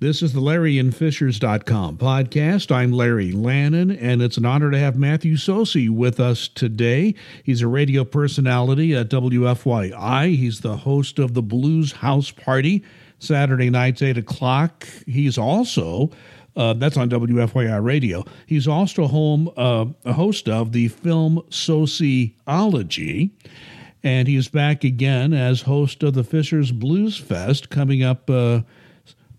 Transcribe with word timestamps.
This 0.00 0.22
is 0.22 0.32
the 0.32 0.40
LarryInFishers.com 0.40 1.98
podcast. 1.98 2.70
I'm 2.70 2.92
Larry 2.92 3.32
Lannan, 3.32 3.98
and 4.00 4.22
it's 4.22 4.36
an 4.36 4.44
honor 4.44 4.70
to 4.70 4.78
have 4.78 4.96
Matthew 4.96 5.34
Socey 5.34 5.90
with 5.90 6.20
us 6.20 6.46
today. 6.46 7.16
He's 7.42 7.62
a 7.62 7.66
radio 7.66 8.04
personality 8.04 8.94
at 8.94 9.08
WFYI. 9.08 10.36
He's 10.36 10.60
the 10.60 10.76
host 10.76 11.18
of 11.18 11.34
the 11.34 11.42
Blues 11.42 11.90
House 11.90 12.30
Party, 12.30 12.84
Saturday 13.18 13.70
nights, 13.70 14.00
8 14.00 14.18
o'clock. 14.18 14.86
He's 15.04 15.36
also 15.36 16.12
uh, 16.54 16.74
that's 16.74 16.96
on 16.96 17.10
WFYI 17.10 17.82
Radio. 17.82 18.22
He's 18.46 18.68
also 18.68 19.08
home 19.08 19.50
uh, 19.56 19.86
a 20.04 20.12
host 20.12 20.48
of 20.48 20.70
the 20.70 20.86
film 20.86 21.42
Sociology, 21.50 23.32
and 24.04 24.28
he's 24.28 24.46
back 24.46 24.84
again 24.84 25.32
as 25.32 25.62
host 25.62 26.04
of 26.04 26.14
the 26.14 26.22
Fishers 26.22 26.70
Blues 26.70 27.16
Fest 27.16 27.68
coming 27.68 28.04
up 28.04 28.30
uh, 28.30 28.60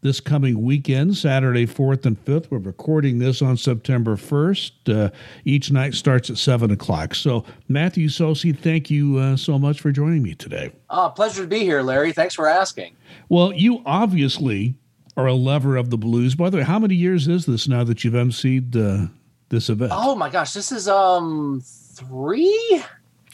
this 0.02 0.20
coming 0.20 0.62
weekend, 0.64 1.18
Saturday, 1.18 1.66
4th 1.66 2.06
and 2.06 2.24
5th. 2.24 2.50
We're 2.50 2.60
recording 2.60 3.20
this 3.20 3.42
on 3.42 3.58
September 3.58 4.16
1st. 4.16 4.72
Uh, 4.88 5.10
each 5.44 5.72
night 5.72 5.94
starts 5.94 6.30
at 6.30 6.38
7 6.38 6.72
o'clock. 6.72 7.16
So, 7.16 7.44
Matthew 7.68 8.08
Socey, 8.08 8.58
thank 8.58 8.90
you 8.90 9.18
uh, 9.18 9.36
so 9.36 9.60
much 9.60 9.82
for 9.82 9.92
joining 9.92 10.24
me 10.24 10.36
today. 10.36 10.72
Oh, 10.90 11.12
pleasure 11.14 11.42
to 11.42 11.48
be 11.48 11.60
here, 11.60 11.82
Larry. 11.82 12.14
Thanks 12.14 12.34
for 12.36 12.48
asking. 12.48 12.96
Well, 13.28 13.52
you 13.54 13.82
obviously 13.86 14.76
are 15.18 15.28
a 15.28 15.34
lover 15.34 15.76
of 15.76 15.90
the 15.90 15.98
blues. 15.98 16.36
By 16.36 16.50
the 16.50 16.58
way, 16.58 16.64
how 16.64 16.80
many 16.80 16.96
years 16.96 17.28
is 17.28 17.46
this 17.46 17.68
now 17.68 17.84
that 17.84 18.04
you've 18.04 18.14
emceed 18.14 18.76
uh, 18.76 19.10
this 19.50 19.70
event? 19.70 19.92
Oh 19.94 20.16
my 20.16 20.30
gosh, 20.30 20.54
this 20.54 20.72
is 20.72 20.88
um 20.88 21.62
three, 21.66 22.82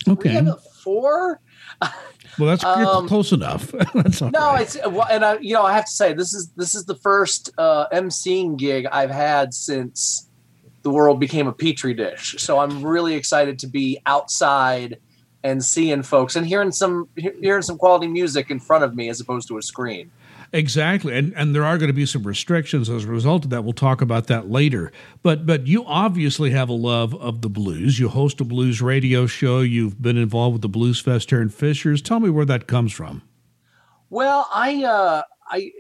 okay, 0.08 0.40
three 0.40 0.54
four. 0.82 1.40
Well, 2.38 2.50
that's 2.50 2.64
um, 2.64 3.08
close 3.08 3.32
enough. 3.32 3.72
that's 3.94 4.22
no, 4.22 4.30
right. 4.32 4.62
it's 4.62 4.78
well, 4.88 5.08
and 5.10 5.24
I, 5.24 5.38
you 5.40 5.54
know, 5.54 5.64
I 5.64 5.74
have 5.74 5.86
to 5.86 5.92
say 5.92 6.14
this 6.14 6.34
is 6.34 6.50
this 6.56 6.76
is 6.76 6.86
the 6.86 6.96
first 6.96 7.52
uh, 7.58 7.88
emceeing 7.90 8.58
gig 8.58 8.88
I've 8.92 9.12
had 9.12 9.54
since 9.54 10.28
the 10.82 10.90
world 10.92 11.20
became 11.20 11.48
a 11.48 11.54
petri 11.54 11.94
dish. 11.94 12.36
So 12.38 12.60
I'm 12.60 12.86
really 12.86 13.16
excited 13.16 13.60
to 13.60 13.68
be 13.68 14.00
outside 14.06 15.00
and 15.44 15.64
seeing 15.64 16.04
folks 16.04 16.36
and 16.36 16.46
hearing 16.46 16.72
some 16.72 17.08
hearing 17.16 17.62
some 17.62 17.78
quality 17.78 18.08
music 18.08 18.52
in 18.52 18.60
front 18.60 18.84
of 18.84 18.96
me 18.96 19.10
as 19.10 19.20
opposed 19.20 19.48
to 19.48 19.58
a 19.58 19.62
screen. 19.62 20.12
Exactly, 20.56 21.18
and 21.18 21.34
and 21.36 21.54
there 21.54 21.66
are 21.66 21.78
going 21.78 21.90
to 21.90 21.94
be 21.94 22.06
some 22.06 22.24
restrictions 22.24 22.90
as 22.90 23.04
a 23.04 23.08
result 23.10 23.44
of 23.44 23.50
that. 23.50 23.66
We'll 23.66 23.74
talk 23.74 24.00
about 24.00 24.28
that 24.28 24.50
later. 24.50 24.90
But 25.22 25.46
but 25.46 25.68
you 25.68 25.84
obviously 25.86 26.52
have 26.52 26.70
a 26.70 26.74
love 26.74 27.14
of 27.16 27.42
the 27.42 27.50
blues. 27.50 28.00
You 28.00 28.08
host 28.08 28.40
a 28.40 28.46
blues 28.46 28.82
radio 28.82 29.26
show. 29.26 29.60
You've 29.60 30.02
been 30.02 30.16
involved 30.16 30.54
with 30.54 30.62
the 30.62 30.70
Blues 30.70 31.02
Fest 31.02 31.30
here 31.30 31.42
in 31.42 31.50
Fishers. 31.50 32.02
Tell 32.02 32.22
me 32.22 32.30
where 32.30 32.46
that 32.46 32.68
comes 32.68 32.94
from. 32.94 33.22
Well, 34.10 34.48
I 34.54 34.86
uh, 34.86 35.24
I 35.50 35.72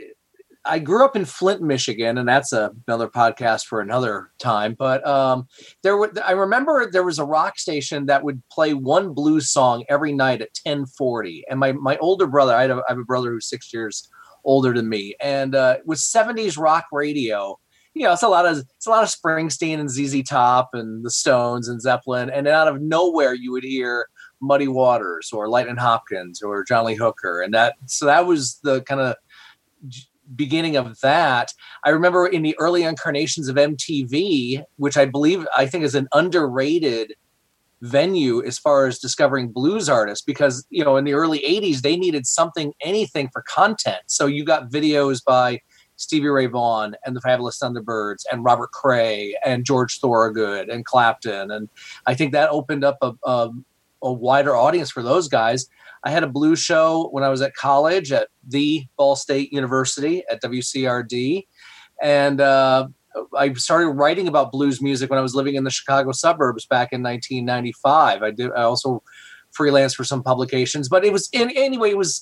I 0.66 0.80
grew 0.80 1.06
up 1.06 1.16
in 1.16 1.23
Flint, 1.23 1.62
Michigan, 1.62 2.17
and 2.17 2.28
that's 2.28 2.52
another 2.52 3.08
podcast 3.08 3.67
for 3.67 3.80
another 3.80 4.32
time. 4.39 4.76
But 4.78 5.08
um, 5.08 5.48
there, 5.84 5.98
I 6.22 6.32
remember 6.32 6.92
there 6.92 7.04
was 7.04 7.17
a 7.17 7.23
rock 7.23 7.58
station 7.60 8.08
that 8.08 8.26
would 8.26 8.44
play 8.52 8.73
one 8.73 9.14
blues 9.14 9.50
song 9.50 9.86
every 9.88 10.12
night 10.12 10.42
at 10.42 10.54
ten 10.54 10.86
forty. 10.86 11.45
And 11.50 11.62
my 11.62 11.72
my 11.72 11.95
older 12.00 12.28
brother, 12.28 12.54
I 12.54 12.64
have, 12.67 12.80
I 12.80 12.84
have 12.89 13.00
a 13.00 13.06
brother 13.06 13.32
who's 13.32 13.48
six 13.48 13.73
years 13.73 14.10
older 14.46 14.74
than 14.74 14.88
me, 14.88 15.16
and 15.20 15.56
uh, 15.56 15.78
with 15.86 16.00
'70s 16.00 16.58
rock 16.58 16.86
radio, 16.92 17.60
you 17.94 18.04
know, 18.04 18.14
it's 18.14 18.24
a 18.24 18.28
lot 18.28 18.46
of 18.46 18.58
it's 18.58 18.86
a 18.86 18.90
lot 18.90 19.04
of 19.04 19.10
Springsteen 19.10 19.80
and 19.80 19.90
ZZ 19.90 20.24
Top 20.24 20.70
and 20.74 21.04
the 21.04 21.10
Stones 21.10 21.68
and 21.68 21.82
Zeppelin, 21.82 22.30
and 22.30 22.48
out 22.48 22.68
of 22.68 22.82
nowhere 22.82 23.34
you 23.34 23.52
would 23.52 23.64
hear 23.64 24.08
Muddy 24.42 24.68
Waters 24.68 25.32
or 25.34 25.50
Lightning 25.50 25.78
Hopkins 25.78 26.42
or 26.42 26.64
John 26.64 26.86
Lee 26.86 26.96
Hooker, 26.96 27.42
and 27.42 27.54
that 27.54 27.76
so 27.86 28.06
that 28.06 28.28
was 28.28 28.60
the 28.64 28.82
kind 28.84 29.02
of 29.02 29.16
beginning 30.36 30.76
of 30.76 31.00
that. 31.02 31.54
I 31.84 31.92
remember 31.92 32.28
in 32.28 32.42
the 32.42 32.56
early 32.60 32.84
incarnations 32.84 33.48
of 33.48 33.56
MTV, 33.56 34.64
which 34.78 34.98
I 34.98 35.06
believe 35.06 35.48
I 35.56 35.66
think 35.66 35.84
is 35.84 35.96
an 35.96 36.08
underrated 36.14 37.14
venue 37.86 38.44
as 38.44 38.58
far 38.58 38.88
as 38.88 39.00
discovering 39.00 39.49
blues 39.49 39.87
artists 39.87 40.23
because 40.23 40.65
you 40.70 40.83
know 40.83 40.98
in 40.98 41.05
the 41.05 41.14
early 41.14 41.39
80s 41.39 41.82
they 41.82 41.95
needed 41.95 42.26
something 42.26 42.73
anything 42.82 43.30
for 43.32 43.43
content. 43.43 44.02
So 44.08 44.26
you 44.26 44.43
got 44.43 44.71
videos 44.71 45.23
by 45.23 45.60
stevie 45.98 46.27
ray 46.27 46.48
vaughan 46.48 46.95
and 47.05 47.15
the 47.15 47.21
fabulous 47.21 47.58
thunderbirds 47.58 48.23
and 48.30 48.43
robert 48.43 48.71
cray 48.71 49.33
and 49.45 49.64
george 49.65 49.99
thorogood 49.99 50.67
and 50.67 50.83
clapton. 50.86 51.52
And 51.52 51.70
i 52.05 52.14
think 52.14 52.33
that 52.33 52.49
opened 52.49 52.83
up 52.83 52.98
a, 53.02 53.14
a, 53.23 53.49
a 54.02 54.11
wider 54.11 54.55
audience 54.55 54.92
for 54.92 55.02
those 55.02 55.27
guys. 55.27 55.67
I 56.04 56.11
had 56.11 56.23
a 56.23 56.27
blues 56.27 56.60
show 56.60 57.10
when 57.11 57.23
i 57.23 57.30
was 57.30 57.42
at 57.42 57.55
college 57.55 58.11
at 58.11 58.27
the 58.45 58.86
ball 58.98 59.15
state 59.15 59.54
university 59.54 60.23
at 60.30 60.42
wcrd 60.42 61.45
and 62.02 62.42
uh, 62.42 62.87
I 63.37 63.53
started 63.53 63.89
writing 63.89 64.27
about 64.27 64.52
blues 64.52 64.81
music 64.81 65.09
when 65.09 65.20
I 65.20 65.21
was 65.21 65.36
living 65.36 65.55
in 65.55 65.64
the 65.64 65.71
Chicago 65.71 66.11
suburbs 66.11 66.65
back 66.65 66.92
in 66.92 67.02
1995. 67.02 68.23
I 68.23 68.31
did. 68.31 68.52
I 68.52 68.64
also 68.64 69.02
freelance 69.52 69.93
for 69.93 70.03
some 70.03 70.21
publications, 70.21 70.89
but 70.89 71.05
it 71.05 71.14
was 71.14 71.30
in 71.31 71.49
anyway. 71.52 71.92
It 71.92 71.98
was 71.98 72.21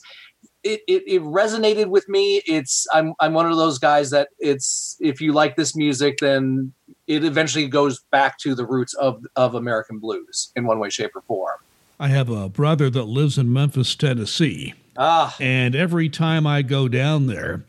it, 0.63 0.81
it, 0.87 1.03
it 1.07 1.21
resonated 1.23 1.87
with 1.87 2.07
me. 2.07 2.41
It's 2.45 2.87
I'm 2.93 3.13
I'm 3.19 3.33
one 3.33 3.49
of 3.49 3.57
those 3.57 3.79
guys 3.79 4.11
that 4.11 4.29
it's 4.39 4.97
if 4.99 5.19
you 5.19 5.33
like 5.33 5.55
this 5.55 5.75
music, 5.75 6.17
then 6.19 6.73
it 7.07 7.23
eventually 7.23 7.67
goes 7.67 8.01
back 8.11 8.37
to 8.39 8.55
the 8.55 8.65
roots 8.65 8.93
of 8.93 9.23
of 9.35 9.55
American 9.55 9.99
blues 9.99 10.51
in 10.55 10.65
one 10.65 10.79
way, 10.79 10.89
shape, 10.89 11.15
or 11.15 11.21
form. 11.21 11.57
I 11.99 12.07
have 12.07 12.29
a 12.29 12.49
brother 12.49 12.89
that 12.89 13.03
lives 13.03 13.37
in 13.37 13.51
Memphis, 13.51 13.95
Tennessee. 13.95 14.73
Ah. 14.97 15.35
And 15.39 15.75
every 15.75 16.09
time 16.09 16.45
I 16.45 16.61
go 16.61 16.87
down 16.87 17.27
there, 17.27 17.63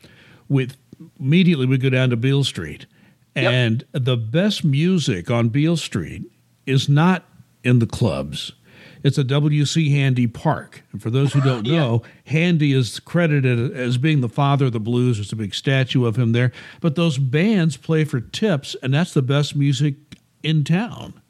with 0.49 0.77
immediately 1.19 1.67
we 1.67 1.79
go 1.79 1.91
down 1.91 2.11
to 2.11 2.17
Beale 2.17 2.45
Street 2.45 2.87
and 3.35 3.85
the 3.93 4.17
best 4.17 4.65
music 4.65 5.31
on 5.31 5.49
Beale 5.49 5.77
Street 5.77 6.31
is 6.67 6.89
not 6.89 7.25
in 7.63 7.79
the 7.79 7.87
clubs. 7.87 8.53
It's 9.03 9.19
a 9.19 9.25
W.C. 9.25 9.91
Handy 9.91 10.27
Park. 10.27 10.83
And 10.91 11.03
for 11.03 11.11
those 11.11 11.33
who 11.33 11.41
don't 11.45 11.67
know. 11.67 12.03
Handy 12.27 12.73
is 12.73 12.99
credited 13.01 13.77
as 13.77 13.99
being 13.99 14.23
the 14.23 14.29
father 14.29 14.67
of 14.67 14.73
the 14.73 14.81
blues. 14.81 15.19
There's 15.19 15.33
a 15.33 15.37
big 15.37 15.55
statue 15.55 16.07
of 16.07 16.17
him 16.17 16.33
there. 16.33 16.53
But 16.81 16.97
those 16.97 17.19
bands 17.19 17.77
play 17.77 18.05
for 18.05 18.21
tips, 18.21 18.75
and 18.83 18.95
that's 18.95 19.13
the 19.13 19.23
best 19.23 19.55
music 19.55 19.97
in 20.43 20.65
town. 20.65 21.21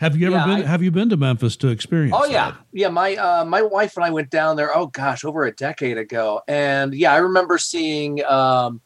Have 0.00 0.16
you 0.16 0.28
ever 0.28 0.36
yeah, 0.36 0.46
been? 0.46 0.64
I, 0.64 0.68
have 0.68 0.82
you 0.82 0.92
been 0.92 1.08
to 1.08 1.16
Memphis 1.16 1.56
to 1.56 1.68
experience? 1.68 2.14
Oh 2.16 2.24
yeah, 2.24 2.54
yeah. 2.72 2.88
My 2.88 3.16
uh, 3.16 3.44
my 3.44 3.62
wife 3.62 3.96
and 3.96 4.04
I 4.04 4.10
went 4.10 4.30
down 4.30 4.54
there. 4.54 4.74
Oh 4.76 4.86
gosh, 4.86 5.24
over 5.24 5.44
a 5.44 5.52
decade 5.52 5.98
ago, 5.98 6.40
and 6.46 6.94
yeah, 6.94 7.12
I 7.12 7.16
remember 7.16 7.58
seeing 7.58 8.24
um, 8.24 8.80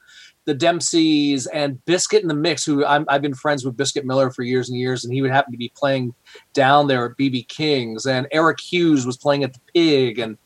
the 0.44 0.54
Dempseys 0.54 1.46
and 1.46 1.84
Biscuit 1.84 2.22
in 2.22 2.28
the 2.28 2.34
Mix, 2.34 2.64
who 2.64 2.84
i 2.84 3.04
have 3.08 3.22
been 3.22 3.34
friends 3.34 3.64
with 3.64 3.76
Biscuit 3.76 4.04
Miller 4.04 4.30
for 4.30 4.42
years 4.42 4.68
and 4.68 4.78
years, 4.78 5.04
and 5.04 5.14
he 5.14 5.22
would 5.22 5.30
happen 5.30 5.52
to 5.52 5.58
be 5.58 5.72
playing 5.76 6.14
down 6.52 6.88
there 6.88 7.06
at 7.06 7.16
BB 7.16 7.48
King's, 7.48 8.06
and 8.06 8.26
Eric 8.32 8.58
Hughes 8.60 9.06
was 9.06 9.16
playing 9.16 9.44
at 9.44 9.52
the 9.52 9.60
Pig, 9.74 10.18
and 10.18 10.36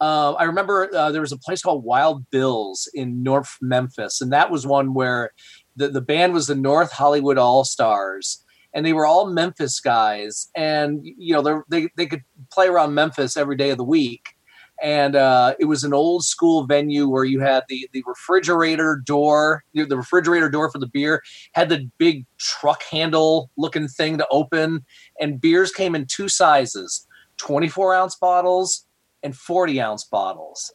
uh, 0.00 0.32
I 0.34 0.44
remember 0.44 0.94
uh, 0.94 1.10
there 1.10 1.20
was 1.20 1.32
a 1.32 1.38
place 1.38 1.62
called 1.62 1.84
Wild 1.84 2.28
Bills 2.30 2.88
in 2.94 3.22
North 3.22 3.56
Memphis, 3.60 4.20
and 4.20 4.32
that 4.32 4.50
was 4.50 4.66
one 4.66 4.94
where 4.94 5.32
the 5.76 5.88
the 5.88 6.00
band 6.00 6.34
was 6.34 6.46
the 6.46 6.54
North 6.54 6.92
Hollywood 6.92 7.38
All 7.38 7.64
Stars, 7.64 8.44
and 8.74 8.84
they 8.84 8.92
were 8.92 9.06
all 9.06 9.30
Memphis 9.30 9.80
guys, 9.80 10.48
and 10.54 11.00
you 11.02 11.34
know 11.34 11.64
they 11.68 11.88
they 11.96 12.06
could 12.06 12.22
play 12.52 12.68
around 12.68 12.94
Memphis 12.94 13.36
every 13.36 13.56
day 13.56 13.70
of 13.70 13.78
the 13.78 13.84
week 13.84 14.37
and 14.82 15.16
uh, 15.16 15.54
it 15.58 15.64
was 15.64 15.84
an 15.84 15.92
old 15.92 16.24
school 16.24 16.66
venue 16.66 17.08
where 17.08 17.24
you 17.24 17.40
had 17.40 17.64
the 17.68 17.88
the 17.92 18.02
refrigerator 18.06 19.02
door, 19.04 19.64
the 19.74 19.96
refrigerator 19.96 20.48
door 20.48 20.70
for 20.70 20.78
the 20.78 20.86
beer 20.86 21.22
had 21.52 21.68
the 21.68 21.90
big 21.98 22.26
truck 22.38 22.82
handle 22.84 23.50
looking 23.56 23.88
thing 23.88 24.18
to 24.18 24.26
open, 24.30 24.84
and 25.20 25.40
beers 25.40 25.72
came 25.72 25.94
in 25.94 26.06
two 26.06 26.28
sizes: 26.28 27.06
twenty 27.36 27.68
four 27.68 27.94
ounce 27.94 28.14
bottles 28.14 28.86
and 29.22 29.36
forty 29.36 29.80
ounce 29.80 30.04
bottles. 30.04 30.72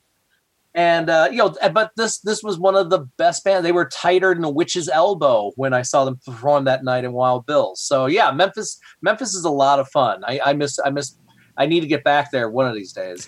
And 0.75 1.09
uh, 1.09 1.29
you 1.31 1.37
know, 1.37 1.55
but 1.71 1.91
this 1.97 2.19
this 2.19 2.41
was 2.41 2.57
one 2.57 2.75
of 2.75 2.89
the 2.89 2.99
best 3.17 3.43
bands. 3.43 3.63
They 3.63 3.71
were 3.71 3.85
tighter 3.85 4.33
than 4.33 4.43
a 4.43 4.49
witch's 4.49 4.89
elbow 4.89 5.51
when 5.55 5.73
I 5.73 5.83
saw 5.83 6.03
them 6.03 6.19
perform 6.25 6.65
that 6.65 6.83
night 6.83 7.03
in 7.03 7.13
Wild 7.13 7.45
Bills. 7.45 7.79
So 7.79 8.07
yeah, 8.07 8.31
Memphis 8.31 8.79
Memphis 9.01 9.35
is 9.35 9.45
a 9.45 9.51
lot 9.51 9.79
of 9.79 9.87
fun. 9.89 10.23
I, 10.25 10.39
I 10.43 10.53
miss 10.53 10.79
I 10.83 10.89
miss 10.89 11.15
I 11.57 11.67
need 11.67 11.81
to 11.81 11.87
get 11.87 12.03
back 12.03 12.31
there 12.31 12.49
one 12.49 12.67
of 12.67 12.73
these 12.73 12.91
days. 12.91 13.27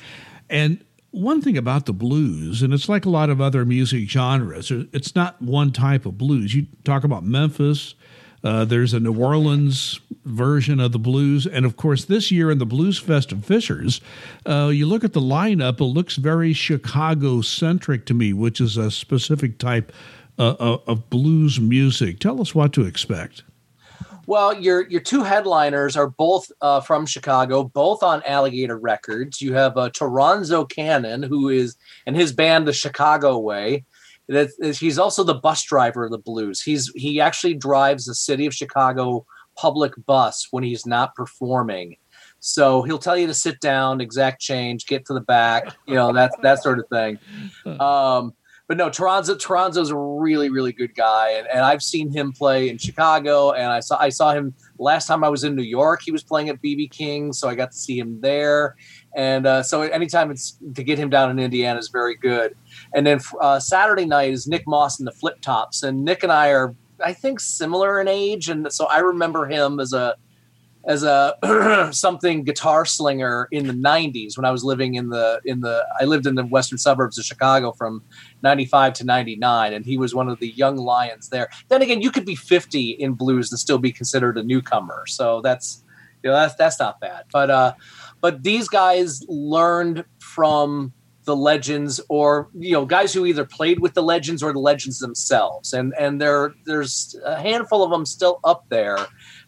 And 0.50 0.84
one 1.12 1.42
thing 1.42 1.58
about 1.58 1.86
the 1.86 1.94
blues, 1.94 2.62
and 2.62 2.74
it's 2.74 2.90
like 2.90 3.06
a 3.06 3.10
lot 3.10 3.30
of 3.30 3.40
other 3.40 3.66
music 3.66 4.10
genres, 4.10 4.72
it's 4.72 5.16
not 5.16 5.42
one 5.42 5.72
type 5.72 6.06
of 6.06 6.18
blues. 6.18 6.54
You 6.54 6.68
talk 6.84 7.04
about 7.04 7.24
Memphis, 7.24 7.96
uh, 8.46 8.64
there's 8.64 8.94
a 8.94 9.00
New 9.00 9.18
Orleans 9.18 10.00
version 10.24 10.80
of 10.80 10.92
the 10.92 11.00
blues. 11.00 11.48
And 11.48 11.66
of 11.66 11.78
course, 11.78 12.06
this 12.06 12.32
year 12.32 12.52
in 12.52 12.60
the 12.60 12.66
Blues 12.66 13.00
Fest 13.00 13.32
of 13.32 13.44
Fishers, 13.44 14.02
uh, 14.46 14.70
you 14.72 14.86
look 14.86 15.04
at 15.04 15.14
the 15.14 15.22
lineup, 15.22 15.80
it 15.80 15.86
looks 15.86 16.18
very 16.18 16.54
Chicago 16.54 17.42
centric 17.42 18.06
to 18.06 18.14
me, 18.14 18.34
which 18.34 18.62
is 18.62 18.78
a 18.78 18.92
specific 18.92 19.58
type 19.58 19.92
uh, 20.38 20.56
of 20.60 21.10
blues 21.10 21.60
music. 21.60 22.20
Tell 22.20 22.40
us 22.40 22.54
what 22.54 22.72
to 22.74 22.86
expect. 22.86 23.44
Well, 24.28 24.60
your 24.60 24.88
your 24.88 25.02
two 25.02 25.24
headliners 25.24 25.96
are 25.96 26.10
both 26.10 26.52
uh, 26.62 26.82
from 26.82 27.06
Chicago, 27.06 27.64
both 27.64 28.04
on 28.04 28.24
Alligator 28.26 28.78
Records. 28.78 29.42
You 29.42 29.54
have 29.54 29.78
uh, 29.78 29.90
Toronzo 29.90 30.70
Cannon, 30.70 31.24
who 31.24 31.50
is 31.50 31.76
and 32.06 32.16
his 32.16 32.32
band, 32.34 32.68
The 32.68 32.74
Chicago 32.74 33.38
Way, 33.38 33.86
he's 34.28 35.00
also 35.00 35.24
the 35.24 35.36
bus 35.36 35.64
driver 35.64 36.06
of 36.06 36.12
the 36.12 36.18
blues. 36.18 36.62
He's 36.62 36.92
he 36.96 37.22
actually 37.22 37.54
drives 37.54 38.06
the 38.06 38.16
city 38.16 38.46
of 38.46 38.54
Chicago 38.54 39.26
public 39.56 39.94
bus 40.06 40.48
when 40.52 40.64
he's 40.64 40.86
not 40.86 41.16
performing. 41.16 41.98
So 42.40 42.84
he'll 42.84 43.00
tell 43.00 43.18
you 43.18 43.28
to 43.28 43.34
sit 43.34 43.60
down, 43.60 44.02
exact 44.02 44.42
change, 44.42 44.86
get 44.86 45.06
to 45.06 45.14
the 45.14 45.22
back, 45.22 45.76
you 45.88 45.96
know, 45.96 46.12
that 46.14 46.32
that 46.42 46.62
sort 46.62 46.80
of 46.80 46.88
thing. 46.90 47.20
Um, 47.80 48.34
but 48.68 48.78
no, 48.78 48.90
Toronzo 48.90 49.36
Toronzo's 49.36 49.92
a 49.92 49.96
really, 49.96 50.50
really 50.50 50.74
good 50.74 50.96
guy, 50.96 51.32
and, 51.32 51.48
and 51.48 51.62
I've 51.62 51.84
seen 51.84 52.12
him 52.12 52.32
play 52.32 52.70
in 52.70 52.78
Chicago, 52.78 53.52
and 53.52 53.72
I 53.72 53.80
saw 53.80 53.98
I 54.00 54.10
saw 54.10 54.34
him 54.34 54.56
last 54.80 55.06
time 55.08 55.24
I 55.24 55.30
was 55.30 55.44
in 55.44 55.56
New 55.56 55.64
York. 55.64 56.02
He 56.04 56.12
was 56.12 56.24
playing 56.24 56.50
at 56.50 56.62
BB 56.62 56.90
King, 56.90 57.32
so 57.32 57.48
I 57.48 57.54
got 57.54 57.72
to 57.72 57.78
see 57.78 58.00
him 58.00 58.20
there, 58.22 58.76
and 59.16 59.46
uh, 59.46 59.62
so 59.62 59.84
anytime 59.84 60.32
it's 60.32 60.58
to 60.74 60.84
get 60.84 60.98
him 60.98 61.10
down 61.10 61.30
in 61.30 61.38
Indiana 61.38 61.78
is 61.78 61.90
very 61.90 62.16
good. 62.16 62.56
And 62.94 63.06
then 63.06 63.20
uh, 63.40 63.60
Saturday 63.60 64.06
night 64.06 64.34
is 64.34 64.48
Nick 64.48 64.68
Moss 64.68 65.00
and 65.00 65.08
the 65.08 65.12
Flip 65.12 65.40
Tops, 65.42 65.84
and 65.84 66.04
Nick 66.04 66.24
and 66.24 66.32
I 66.32 66.50
are 66.50 66.74
I 67.04 67.14
think 67.14 67.40
similar 67.40 68.02
in 68.02 68.08
age, 68.08 68.50
and 68.50 68.72
so 68.74 68.86
I 68.86 69.00
remember 69.00 69.46
him 69.46 69.80
as 69.80 69.94
a 69.94 70.16
as 70.88 71.04
a 71.04 71.90
something 71.94 72.44
guitar 72.44 72.86
slinger 72.86 73.48
in 73.52 73.68
the 73.68 73.74
90s 73.74 74.38
when 74.38 74.46
I 74.46 74.52
was 74.52 74.64
living 74.64 74.96
in 74.96 75.10
the 75.10 75.42
in 75.46 75.62
the 75.62 75.86
I 76.00 76.06
lived 76.06 76.28
in 76.28 76.36
the 76.36 76.46
western 76.46 76.78
suburbs 76.78 77.18
of 77.18 77.26
Chicago 77.26 77.72
from 77.72 78.04
95 78.44 78.94
to 78.94 79.04
99 79.04 79.74
and 79.74 79.86
he 79.86 79.98
was 79.98 80.14
one 80.14 80.30
of 80.30 80.40
the 80.40 80.50
young 80.50 80.78
lions 80.78 81.30
there. 81.30 81.50
Then 81.70 81.82
again, 81.82 82.02
you 82.02 82.12
could 82.12 82.26
be 82.26 82.36
50 82.36 82.92
in 82.92 83.14
blues 83.14 83.52
and 83.52 83.60
still 83.60 83.80
be 83.80 83.92
considered 83.92 84.38
a 84.38 84.44
newcomer. 84.44 85.06
So 85.08 85.42
that's 85.42 85.84
you 86.24 86.30
know 86.30 86.36
that's 86.36 86.56
that's 86.56 86.80
not 86.80 87.00
bad. 87.00 87.26
But 87.32 87.50
uh 87.50 87.74
but 88.22 88.44
these 88.44 88.68
guys 88.68 89.24
learned 89.28 90.06
from 90.20 90.94
the 91.26 91.36
legends 91.36 92.00
or 92.08 92.50
you 92.54 92.74
know 92.74 92.86
guys 92.86 93.12
who 93.12 93.26
either 93.26 93.46
played 93.46 93.80
with 93.80 93.96
the 93.96 94.04
legends 94.04 94.44
or 94.44 94.54
the 94.54 94.60
legends 94.60 95.00
themselves 95.00 95.74
and 95.74 95.92
and 95.98 96.22
there 96.22 96.54
there's 96.66 97.16
a 97.26 97.36
handful 97.36 97.84
of 97.84 97.90
them 97.90 98.06
still 98.06 98.40
up 98.44 98.64
there 98.70 99.00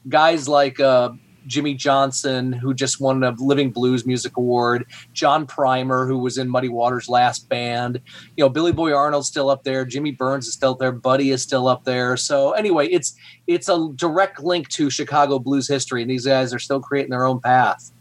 guys 0.09 0.47
like 0.47 0.79
uh, 0.79 1.11
Jimmy 1.47 1.73
Johnson, 1.73 2.53
who 2.53 2.73
just 2.73 3.01
won 3.01 3.23
a 3.23 3.31
Living 3.39 3.71
Blues 3.71 4.05
Music 4.05 4.37
Award, 4.37 4.85
John 5.13 5.47
Primer, 5.47 6.05
who 6.05 6.19
was 6.19 6.37
in 6.37 6.49
Muddy 6.49 6.69
Waters' 6.69 7.09
last 7.09 7.49
band. 7.49 7.99
You 8.35 8.43
know, 8.43 8.49
Billy 8.49 8.71
Boy 8.71 8.93
Arnold's 8.93 9.27
still 9.27 9.49
up 9.49 9.63
there, 9.63 9.85
Jimmy 9.85 10.11
Burns 10.11 10.47
is 10.47 10.53
still 10.53 10.75
there, 10.75 10.91
Buddy 10.91 11.31
is 11.31 11.41
still 11.41 11.67
up 11.67 11.83
there. 11.85 12.17
So 12.17 12.51
anyway, 12.51 12.87
it's 12.87 13.15
it's 13.47 13.69
a 13.69 13.89
direct 13.95 14.43
link 14.43 14.67
to 14.69 14.89
Chicago 14.89 15.39
blues 15.39 15.67
history, 15.67 16.01
and 16.01 16.11
these 16.11 16.25
guys 16.25 16.53
are 16.53 16.59
still 16.59 16.81
creating 16.81 17.11
their 17.11 17.25
own 17.25 17.39
path. 17.39 17.91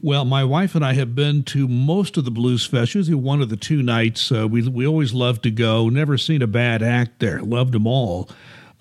Well, 0.00 0.24
my 0.24 0.44
wife 0.44 0.74
and 0.76 0.84
I 0.84 0.92
have 0.92 1.14
been 1.16 1.42
to 1.44 1.66
most 1.66 2.16
of 2.16 2.24
the 2.24 2.30
blues 2.30 2.64
fest. 2.64 2.94
Usually 2.94 3.16
one 3.16 3.42
of 3.42 3.48
the 3.48 3.56
two 3.56 3.82
nights. 3.82 4.30
Uh, 4.30 4.46
we 4.46 4.66
we 4.68 4.86
always 4.86 5.12
love 5.12 5.42
to 5.42 5.50
go. 5.50 5.88
Never 5.88 6.16
seen 6.16 6.40
a 6.42 6.46
bad 6.46 6.82
act 6.82 7.18
there. 7.18 7.40
Loved 7.42 7.72
them 7.72 7.86
all. 7.86 8.28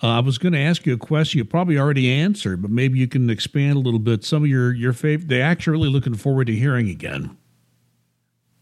Uh, 0.01 0.09
I 0.09 0.19
was 0.19 0.37
going 0.37 0.53
to 0.53 0.59
ask 0.59 0.85
you 0.85 0.93
a 0.93 0.97
question 0.97 1.39
you 1.39 1.45
probably 1.45 1.77
already 1.77 2.11
answered, 2.11 2.61
but 2.61 2.69
maybe 2.69 2.99
you 2.99 3.07
can 3.07 3.29
expand 3.29 3.77
a 3.77 3.79
little 3.79 3.99
bit. 3.99 4.23
Some 4.23 4.43
of 4.43 4.49
your 4.49 4.71
your 4.73 4.93
favorite, 4.93 5.27
they 5.27 5.41
actually 5.41 5.71
really 5.71 5.89
looking 5.89 6.15
forward 6.15 6.47
to 6.47 6.55
hearing 6.55 6.89
again. 6.89 7.35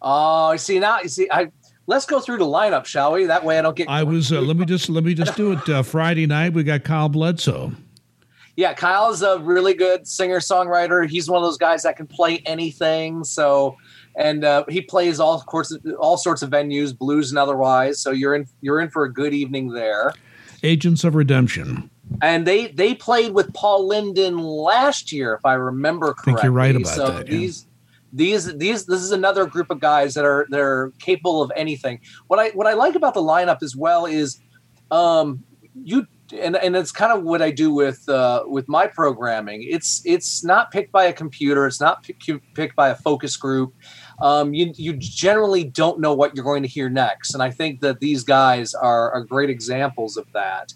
Oh, 0.02 0.52
uh, 0.54 0.58
see 0.58 0.80
now, 0.80 1.02
you 1.02 1.10
see, 1.10 1.28
I 1.32 1.52
let's 1.88 2.06
go 2.06 2.20
through 2.20 2.38
the 2.38 2.46
lineup, 2.46 2.86
shall 2.86 3.14
we? 3.14 3.26
That 3.26 3.44
way, 3.44 3.60
I 3.60 3.62
don't 3.62 3.76
get. 3.76 3.90
I 3.90 4.04
was. 4.04 4.32
Uh, 4.32 4.42
let 4.42 4.56
me 4.56 4.66
just 4.66 4.90
let 4.90 5.04
me 5.04 5.14
just 5.14 5.36
do 5.36 5.54
it. 5.54 5.68
Uh, 5.68 5.84
Friday 5.84 6.26
night, 6.26 6.54
we 6.54 6.64
got 6.64 6.84
Kyle 6.84 7.10
Bledsoe. 7.10 7.72
Yeah, 8.56 8.74
Kyle 8.74 9.12
is 9.12 9.22
a 9.22 9.40
really 9.40 9.74
good 9.74 10.08
singer 10.08 10.40
songwriter. 10.40 11.06
He's 11.08 11.30
one 11.30 11.44
of 11.44 11.46
those 11.46 11.58
guys 11.58 11.84
that 11.84 11.98
can 11.98 12.08
play 12.08 12.42
anything. 12.46 13.26
So, 13.26 13.76
and 14.16 14.46
uh, 14.46 14.64
he 14.70 14.82
plays 14.82 15.20
all 15.20 15.42
course 15.42 15.78
all 16.00 16.18
sorts 16.18 16.42
of 16.42 16.52
venues, 16.52 16.98
blues 16.98 17.32
and 17.32 17.38
otherwise. 17.38 18.00
So 18.00 18.12
you're 18.12 18.36
in 18.36 18.48
you're 18.62 18.80
in 18.80 18.90
for 18.90 19.04
a 19.04 19.12
good 19.12 19.34
evening 19.34 19.70
there. 19.70 20.14
Agents 20.66 21.04
of 21.04 21.16
Redemption. 21.16 21.90
And 22.22 22.46
they 22.46 22.68
they 22.68 22.94
played 22.94 23.34
with 23.34 23.54
Paul 23.54 23.88
Linden 23.88 24.38
last 24.38 25.12
year, 25.12 25.34
if 25.34 25.46
I 25.46 25.54
remember 25.54 26.08
correctly. 26.14 26.34
I 26.34 26.36
think 26.36 26.44
you're 26.44 26.52
right 26.52 26.76
about 26.76 26.96
so 26.96 27.08
that. 27.08 27.28
These 27.28 27.64
yeah. 27.64 27.72
these 28.14 28.58
these 28.58 28.86
this 28.86 29.02
is 29.02 29.12
another 29.12 29.46
group 29.46 29.70
of 29.70 29.80
guys 29.80 30.14
that 30.14 30.26
are 30.26 30.46
they're 30.50 30.92
capable 31.00 31.42
of 31.42 31.52
anything. 31.56 32.00
What 32.28 32.40
I 32.40 32.50
what 32.50 32.68
I 32.68 32.74
like 32.74 32.96
about 32.96 33.14
the 33.14 33.22
lineup 33.22 33.64
as 33.64 33.76
well 33.76 34.06
is 34.06 34.40
um 34.92 35.44
you 35.74 36.08
and 36.34 36.56
and 36.56 36.76
it's 36.76 36.92
kind 36.92 37.12
of 37.12 37.24
what 37.24 37.42
I 37.42 37.52
do 37.52 37.74
with 37.74 38.08
uh, 38.10 38.44
with 38.48 38.68
my 38.68 38.88
programming. 38.88 39.64
It's 39.64 40.02
it's 40.06 40.44
not 40.44 40.72
picked 40.72 40.92
by 40.92 41.06
a 41.06 41.14
computer. 41.14 41.68
It's 41.68 41.82
not 41.82 42.04
pick, 42.04 42.20
picked 42.54 42.76
by 42.76 42.90
a 42.90 42.96
focus 42.96 43.38
group 43.38 43.74
um, 44.22 44.54
you 44.54 44.72
you 44.76 44.94
generally 44.94 45.64
don't 45.64 46.00
know 46.00 46.14
what 46.14 46.36
you're 46.36 46.46
going 46.46 46.64
to 46.64 46.70
hear 46.70 46.90
next. 46.90 47.34
And 47.34 47.44
I 47.44 47.52
think 47.52 47.82
that 47.82 48.00
these 48.00 48.24
guys 48.24 48.74
are, 48.74 49.12
are 49.12 49.24
great 49.24 49.50
examples 49.50 50.18
of 50.18 50.26
that. 50.34 50.74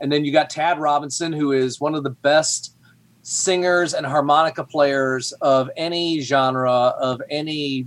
And 0.00 0.10
then 0.10 0.24
you 0.24 0.32
got 0.32 0.48
Tad 0.50 0.78
Robinson, 0.78 1.32
who 1.32 1.52
is 1.52 1.80
one 1.80 1.94
of 1.94 2.04
the 2.04 2.10
best 2.10 2.76
singers 3.22 3.94
and 3.94 4.06
harmonica 4.06 4.64
players 4.64 5.32
of 5.40 5.70
any 5.76 6.20
genre 6.20 6.72
of 6.72 7.20
any 7.30 7.86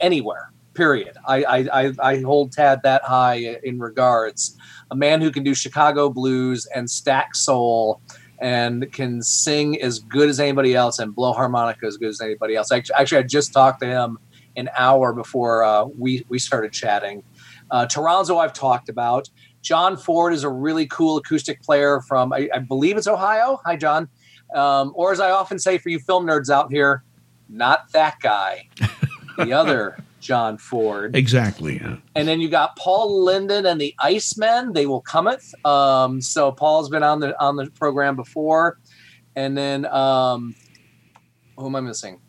anywhere. 0.00 0.52
Period. 0.74 1.16
I 1.26 1.66
I, 1.72 1.92
I 2.00 2.20
hold 2.20 2.52
Tad 2.52 2.80
that 2.84 3.02
high 3.02 3.58
in 3.62 3.78
regards. 3.78 4.56
A 4.90 4.96
man 4.96 5.20
who 5.20 5.30
can 5.30 5.42
do 5.42 5.54
Chicago 5.54 6.08
blues 6.08 6.66
and 6.74 6.86
Stax 6.86 7.36
soul 7.36 8.00
and 8.40 8.90
can 8.92 9.22
sing 9.22 9.80
as 9.80 9.98
good 9.98 10.28
as 10.28 10.38
anybody 10.40 10.74
else 10.74 10.98
and 10.98 11.14
blow 11.14 11.32
harmonica 11.32 11.86
as 11.86 11.96
good 11.96 12.08
as 12.08 12.20
anybody 12.20 12.54
else. 12.54 12.70
Actually, 12.70 12.94
actually 12.96 13.18
I 13.18 13.22
just 13.22 13.52
talked 13.52 13.80
to 13.80 13.86
him 13.86 14.18
an 14.56 14.68
hour 14.76 15.12
before 15.12 15.64
uh, 15.64 15.84
we 15.84 16.24
we 16.28 16.38
started 16.38 16.72
chatting. 16.72 17.22
Uh, 17.70 17.86
Toronzo, 17.86 18.38
I've 18.38 18.52
talked 18.52 18.88
about. 18.88 19.28
John 19.62 19.96
Ford 19.96 20.32
is 20.32 20.44
a 20.44 20.48
really 20.48 20.86
cool 20.86 21.16
acoustic 21.16 21.62
player 21.62 22.00
from, 22.02 22.32
I, 22.32 22.48
I 22.54 22.60
believe 22.60 22.96
it's 22.96 23.06
Ohio. 23.06 23.60
Hi, 23.64 23.76
John. 23.76 24.08
Um, 24.54 24.92
or 24.94 25.12
as 25.12 25.20
I 25.20 25.30
often 25.30 25.58
say 25.58 25.78
for 25.78 25.90
you 25.90 25.98
film 25.98 26.26
nerds 26.26 26.48
out 26.48 26.72
here, 26.72 27.04
not 27.48 27.90
that 27.92 28.18
guy, 28.20 28.68
the 29.36 29.52
other 29.52 29.98
John 30.20 30.58
Ford. 30.58 31.14
Exactly. 31.16 31.76
Yeah. 31.76 31.96
And 32.14 32.26
then 32.26 32.40
you 32.40 32.48
got 32.48 32.76
Paul 32.76 33.24
Linden 33.24 33.66
and 33.66 33.80
the 33.80 33.94
Icemen. 34.00 34.74
They 34.74 34.86
will 34.86 35.00
cometh. 35.00 35.54
Um, 35.64 36.20
so 36.20 36.52
Paul's 36.52 36.88
been 36.88 37.02
on 37.02 37.20
the 37.20 37.40
on 37.40 37.56
the 37.56 37.70
program 37.70 38.16
before. 38.16 38.78
And 39.36 39.56
then 39.56 39.86
um, 39.86 40.54
who 41.56 41.66
am 41.66 41.76
I 41.76 41.80
missing? 41.80 42.20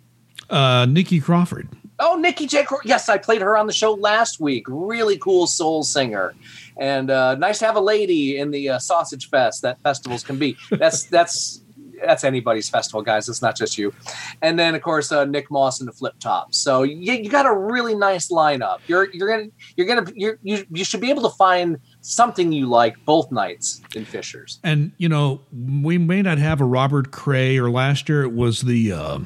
Uh, 0.50 0.86
Nikki 0.86 1.20
Crawford. 1.20 1.70
Oh, 2.00 2.16
Nikki 2.16 2.48
J. 2.48 2.66
Yes, 2.86 3.10
I 3.10 3.18
played 3.18 3.42
her 3.42 3.58
on 3.58 3.68
the 3.68 3.74
show 3.74 3.94
last 3.94 4.40
week. 4.40 4.64
Really 4.68 5.18
cool 5.18 5.48
soul 5.48 5.84
singer, 5.84 6.34
and 6.78 7.12
uh, 7.12 7.36
nice 7.36 7.60
to 7.60 7.66
have 7.66 7.76
a 7.76 7.82
lady 7.82 8.38
in 8.38 8.52
the 8.52 8.70
uh, 8.70 8.80
Sausage 8.80 9.30
Fest 9.30 9.64
that 9.64 9.82
festivals 9.82 10.24
can 10.24 10.38
be. 10.38 10.56
That's 10.72 11.04
that's 11.04 11.62
that's 12.04 12.24
anybody's 12.24 12.70
festival, 12.70 13.02
guys. 13.02 13.30
It's 13.30 13.42
not 13.42 13.56
just 13.56 13.78
you. 13.78 13.94
And 14.42 14.58
then 14.58 14.76
of 14.76 14.82
course 14.82 15.12
uh, 15.12 15.26
Nick 15.26 15.50
Moss 15.52 15.80
and 15.80 15.88
the 15.88 15.94
Flip 15.94 16.14
Tops. 16.20 16.58
So 16.58 16.84
you, 16.84 17.14
you 17.14 17.30
got 17.30 17.46
a 17.46 17.56
really 17.56 17.96
nice 17.96 18.32
lineup. 18.32 18.80
You're 18.88 19.12
you're 19.14 19.30
gonna 19.30 19.50
you're 19.76 19.88
gonna 19.88 20.12
you're, 20.16 20.40
you 20.44 20.66
you 20.72 20.84
should 20.84 21.02
be 21.02 21.10
able 21.10 21.24
to 21.24 21.36
find 21.36 21.78
something 22.02 22.52
you 22.52 22.68
like 22.68 22.96
both 23.06 23.32
nights 23.32 23.82
in 23.96 24.06
Fishers. 24.06 24.60
And 24.64 24.92
you 24.98 25.10
know 25.10 25.42
we 25.52 25.98
may 25.98 26.22
not 26.22 26.38
have 26.38 26.62
a 26.62 26.66
Robert 26.66 27.12
Cray 27.12 27.58
or 27.58 27.70
last 27.70 28.10
year 28.10 28.24
it 28.24 28.34
was 28.34 28.62
the. 28.62 28.92
Uh, 28.92 29.20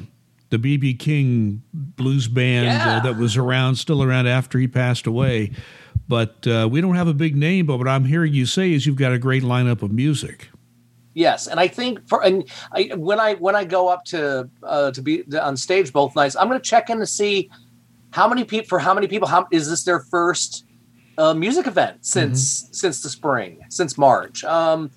the 0.50 0.78
BB 0.78 1.00
King 1.00 1.62
blues 1.72 2.28
band 2.28 2.68
uh, 2.68 2.70
yeah. 2.70 2.96
uh, 2.98 3.00
that 3.00 3.16
was 3.16 3.36
around, 3.36 3.74
still 3.74 4.04
around 4.04 4.28
after 4.28 4.56
he 4.56 4.68
passed 4.68 5.04
away. 5.04 5.50
But 6.06 6.46
uh, 6.46 6.68
we 6.70 6.80
don't 6.80 6.94
have 6.94 7.08
a 7.08 7.14
big 7.14 7.34
name, 7.34 7.66
but 7.66 7.78
what 7.78 7.88
I'm 7.88 8.04
hearing 8.04 8.34
you 8.34 8.46
say 8.46 8.72
is 8.72 8.86
you've 8.86 8.96
got 8.96 9.12
a 9.12 9.18
great 9.18 9.42
lineup 9.42 9.82
of 9.82 9.90
music. 9.90 10.48
Yes, 11.14 11.46
and 11.46 11.60
I 11.60 11.68
think 11.68 12.06
for 12.08 12.24
and 12.24 12.44
I, 12.72 12.90
when 12.96 13.20
I 13.20 13.34
when 13.34 13.54
I 13.54 13.64
go 13.64 13.88
up 13.88 14.04
to 14.06 14.50
uh, 14.64 14.90
to 14.90 15.00
be 15.00 15.24
on 15.38 15.56
stage 15.56 15.92
both 15.92 16.16
nights, 16.16 16.34
I'm 16.34 16.48
going 16.48 16.60
to 16.60 16.68
check 16.68 16.90
in 16.90 16.98
to 16.98 17.06
see 17.06 17.50
how 18.10 18.28
many 18.28 18.44
people 18.44 18.68
for 18.68 18.80
how 18.80 18.94
many 18.94 19.06
people 19.06 19.28
how 19.28 19.46
is 19.52 19.70
this 19.70 19.84
their 19.84 20.00
first 20.00 20.64
uh, 21.16 21.32
music 21.32 21.68
event 21.68 22.04
since 22.04 22.64
mm-hmm. 22.64 22.72
since 22.72 23.02
the 23.02 23.08
spring 23.08 23.60
since 23.68 23.96
March. 23.96 24.42
Um, 24.42 24.90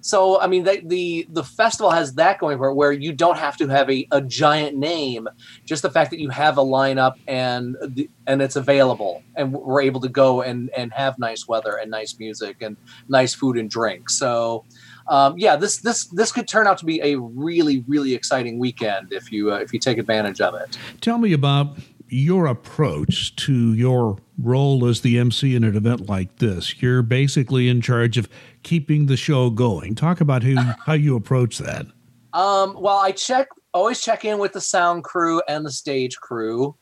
so 0.00 0.40
I 0.40 0.46
mean 0.46 0.64
the, 0.64 0.80
the 0.84 1.26
the 1.30 1.42
festival 1.42 1.90
has 1.90 2.14
that 2.14 2.38
going 2.38 2.58
for 2.58 2.68
it 2.68 2.74
where 2.74 2.92
you 2.92 3.12
don't 3.12 3.38
have 3.38 3.56
to 3.56 3.66
have 3.68 3.90
a, 3.90 4.06
a 4.12 4.20
giant 4.20 4.76
name, 4.76 5.28
just 5.64 5.82
the 5.82 5.90
fact 5.90 6.10
that 6.10 6.20
you 6.20 6.28
have 6.28 6.58
a 6.58 6.62
lineup 6.62 7.14
and 7.26 7.76
the, 7.80 8.08
and 8.26 8.42
it's 8.42 8.54
available 8.54 9.24
and 9.34 9.52
we're 9.52 9.80
able 9.80 10.00
to 10.02 10.08
go 10.08 10.42
and 10.42 10.70
and 10.76 10.92
have 10.92 11.18
nice 11.18 11.48
weather 11.48 11.76
and 11.76 11.90
nice 11.90 12.16
music 12.18 12.58
and 12.60 12.76
nice 13.08 13.34
food 13.34 13.56
and 13.56 13.70
drink. 13.70 14.10
So 14.10 14.64
um, 15.08 15.34
yeah, 15.36 15.56
this 15.56 15.78
this 15.78 16.06
this 16.06 16.32
could 16.32 16.48
turn 16.48 16.66
out 16.66 16.78
to 16.78 16.84
be 16.84 17.00
a 17.02 17.18
really 17.18 17.84
really 17.86 18.14
exciting 18.14 18.58
weekend 18.58 19.12
if 19.12 19.30
you 19.30 19.52
uh, 19.52 19.58
if 19.58 19.72
you 19.72 19.78
take 19.78 19.98
advantage 19.98 20.40
of 20.40 20.54
it. 20.54 20.78
Tell 21.00 21.18
me 21.18 21.32
about 21.32 21.76
your 22.08 22.46
approach 22.46 23.34
to 23.34 23.74
your 23.74 24.18
role 24.38 24.86
as 24.86 25.00
the 25.00 25.18
MC 25.18 25.54
in 25.56 25.64
an 25.64 25.76
event 25.76 26.08
like 26.08 26.36
this. 26.36 26.80
You're 26.80 27.02
basically 27.02 27.68
in 27.68 27.80
charge 27.80 28.18
of 28.18 28.28
keeping 28.62 29.06
the 29.06 29.16
show 29.16 29.50
going. 29.50 29.94
Talk 29.94 30.20
about 30.20 30.42
who 30.42 30.56
how 30.56 30.92
you 30.92 31.16
approach 31.16 31.58
that. 31.58 31.86
Um, 32.32 32.76
well, 32.78 32.98
I 32.98 33.12
check 33.12 33.48
always 33.72 34.00
check 34.00 34.24
in 34.24 34.38
with 34.38 34.52
the 34.52 34.60
sound 34.60 35.04
crew 35.04 35.42
and 35.48 35.66
the 35.66 35.70
stage 35.70 36.16
crew. 36.16 36.76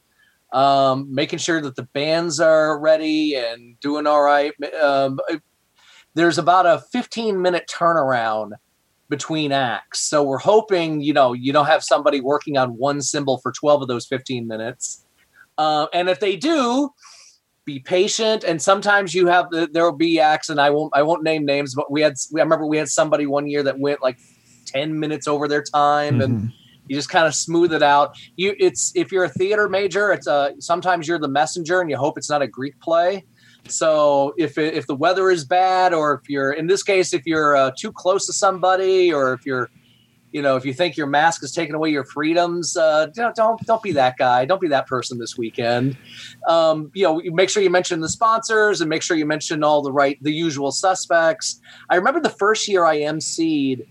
um, 0.53 1.13
making 1.13 1.39
sure 1.39 1.61
that 1.61 1.77
the 1.77 1.83
bands 1.83 2.39
are 2.39 2.79
ready 2.79 3.35
and 3.35 3.79
doing 3.81 4.07
all 4.07 4.23
right. 4.23 4.53
Um, 4.81 5.19
there's 6.15 6.39
about 6.39 6.67
a 6.67 6.83
15 6.93 7.41
minute 7.41 7.71
turnaround 7.73 8.53
between 9.09 9.53
acts. 9.53 10.01
So 10.01 10.23
we're 10.23 10.39
hoping, 10.39 11.01
you 11.01 11.13
know, 11.13 11.33
you 11.33 11.53
don't 11.53 11.67
have 11.67 11.83
somebody 11.83 12.21
working 12.21 12.57
on 12.57 12.71
one 12.71 13.03
symbol 13.03 13.39
for 13.39 13.53
12 13.53 13.83
of 13.83 13.89
those 13.89 14.07
15 14.07 14.47
minutes. 14.47 15.05
Uh, 15.59 15.87
and 15.93 16.09
if 16.09 16.19
they 16.21 16.37
do, 16.37 16.91
be 17.65 17.79
patient. 17.79 18.45
And 18.45 18.61
sometimes 18.61 19.15
you 19.15 19.27
have 19.27 19.47
there 19.51 19.85
will 19.85 19.93
be 19.93 20.19
acts, 20.19 20.49
and 20.49 20.61
I 20.61 20.71
won't 20.71 20.93
I 20.97 21.03
won't 21.03 21.23
name 21.23 21.45
names, 21.45 21.75
but 21.75 21.91
we 21.91 22.01
had 22.01 22.15
I 22.37 22.41
remember 22.41 22.67
we 22.67 22.79
had 22.79 22.89
somebody 22.89 23.27
one 23.27 23.49
year 23.49 23.63
that 23.63 23.79
went 23.79 24.03
like 24.03 24.19
10 24.67 24.99
minutes 24.99 25.29
over 25.29 25.47
their 25.49 25.63
time 25.63 26.15
mm-hmm. 26.15 26.23
and 26.23 26.53
you 26.89 26.97
just 26.97 27.11
kind 27.11 27.27
of 27.27 27.35
smooth 27.35 27.73
it 27.73 27.83
out. 27.83 28.17
You 28.37 28.55
it's 28.59 28.93
if 28.95 29.13
you're 29.13 29.25
a 29.25 29.29
theater 29.29 29.69
major, 29.69 30.13
it's 30.13 30.27
uh, 30.27 30.51
sometimes 30.59 31.07
you're 31.07 31.19
the 31.19 31.29
messenger 31.29 31.81
and 31.81 31.91
you 31.91 31.97
hope 31.97 32.19
it's 32.19 32.31
not 32.31 32.43
a 32.43 32.49
Greek 32.49 32.79
play. 32.81 33.25
So 33.69 34.35
if 34.39 34.59
if 34.59 34.87
the 34.87 34.95
weather 34.95 35.31
is 35.31 35.45
bad, 35.45 35.95
or 35.95 36.15
if 36.15 36.29
you're 36.29 36.53
in 36.53 36.67
this 36.67 36.83
case, 36.83 37.13
if 37.13 37.23
you're 37.27 37.57
uh, 37.57 37.71
too 37.77 37.93
close 37.93 38.27
to 38.27 38.33
somebody, 38.33 39.13
or 39.13 39.33
if 39.33 39.47
you're 39.47 39.71
you 40.33 40.41
know, 40.41 40.57
if 40.57 40.65
you 40.65 40.73
think 40.73 40.97
your 40.97 41.07
mask 41.07 41.45
is 41.45 41.53
taking 41.53 41.75
away 41.75 41.91
your 41.91 42.05
freedoms, 42.05 42.77
uh, 42.77 43.07
don't, 43.15 43.37
don't 43.37 43.61
don't 43.67 43.83
be 43.83 43.93
that 43.93 44.17
guy. 44.17 44.45
Don't 44.47 44.61
be 44.61 44.69
that 44.69 44.87
person 44.87 45.19
this 45.19 45.37
weekend. 45.37 45.97
Um, 46.49 46.91
you 46.95 47.05
know, 47.05 47.21
make 47.27 47.51
sure 47.51 47.63
you 47.63 47.71
mention 47.71 48.01
the 48.01 48.09
sponsors 48.09 48.81
and 48.81 48.89
make 48.89 49.03
sure 49.03 49.17
you 49.17 49.27
mention 49.27 49.63
all 49.63 49.83
the 49.83 49.93
right, 49.93 50.19
the 50.23 50.33
usual 50.33 50.73
suspects. 50.73 51.61
I 51.91 51.97
remember 51.97 52.19
the 52.19 52.31
first 52.31 52.67
year 52.67 52.85
I 52.87 53.01
emceed 53.01 53.87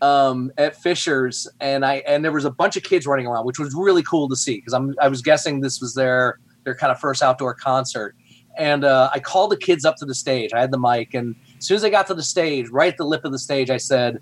um, 0.00 0.50
at 0.56 0.76
Fisher's, 0.76 1.46
and 1.60 1.84
I 1.84 1.96
and 2.06 2.24
there 2.24 2.32
was 2.32 2.46
a 2.46 2.50
bunch 2.50 2.76
of 2.76 2.82
kids 2.82 3.06
running 3.06 3.26
around, 3.26 3.44
which 3.44 3.58
was 3.58 3.74
really 3.74 4.02
cool 4.02 4.28
to 4.30 4.36
see 4.36 4.56
because 4.56 4.72
I'm 4.72 4.94
I 5.00 5.08
was 5.08 5.20
guessing 5.20 5.60
this 5.60 5.80
was 5.80 5.94
their 5.94 6.38
their 6.64 6.74
kind 6.74 6.90
of 6.90 6.98
first 6.98 7.22
outdoor 7.22 7.54
concert. 7.54 8.16
And 8.58 8.84
uh, 8.84 9.10
I 9.12 9.18
called 9.18 9.50
the 9.50 9.56
kids 9.56 9.84
up 9.84 9.96
to 9.96 10.04
the 10.04 10.14
stage. 10.14 10.52
I 10.52 10.60
had 10.60 10.70
the 10.70 10.78
mic, 10.78 11.14
and 11.14 11.34
as 11.58 11.66
soon 11.66 11.76
as 11.76 11.84
I 11.84 11.90
got 11.90 12.06
to 12.08 12.14
the 12.14 12.22
stage, 12.22 12.68
right 12.68 12.92
at 12.92 12.98
the 12.98 13.04
lip 13.04 13.24
of 13.24 13.32
the 13.32 13.38
stage, 13.38 13.70
I 13.70 13.78
said, 13.78 14.20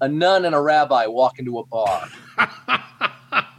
"A 0.00 0.08
nun 0.08 0.44
and 0.44 0.54
a 0.54 0.60
rabbi 0.60 1.06
walk 1.06 1.38
into 1.38 1.58
a 1.58 1.66
bar." 1.66 2.08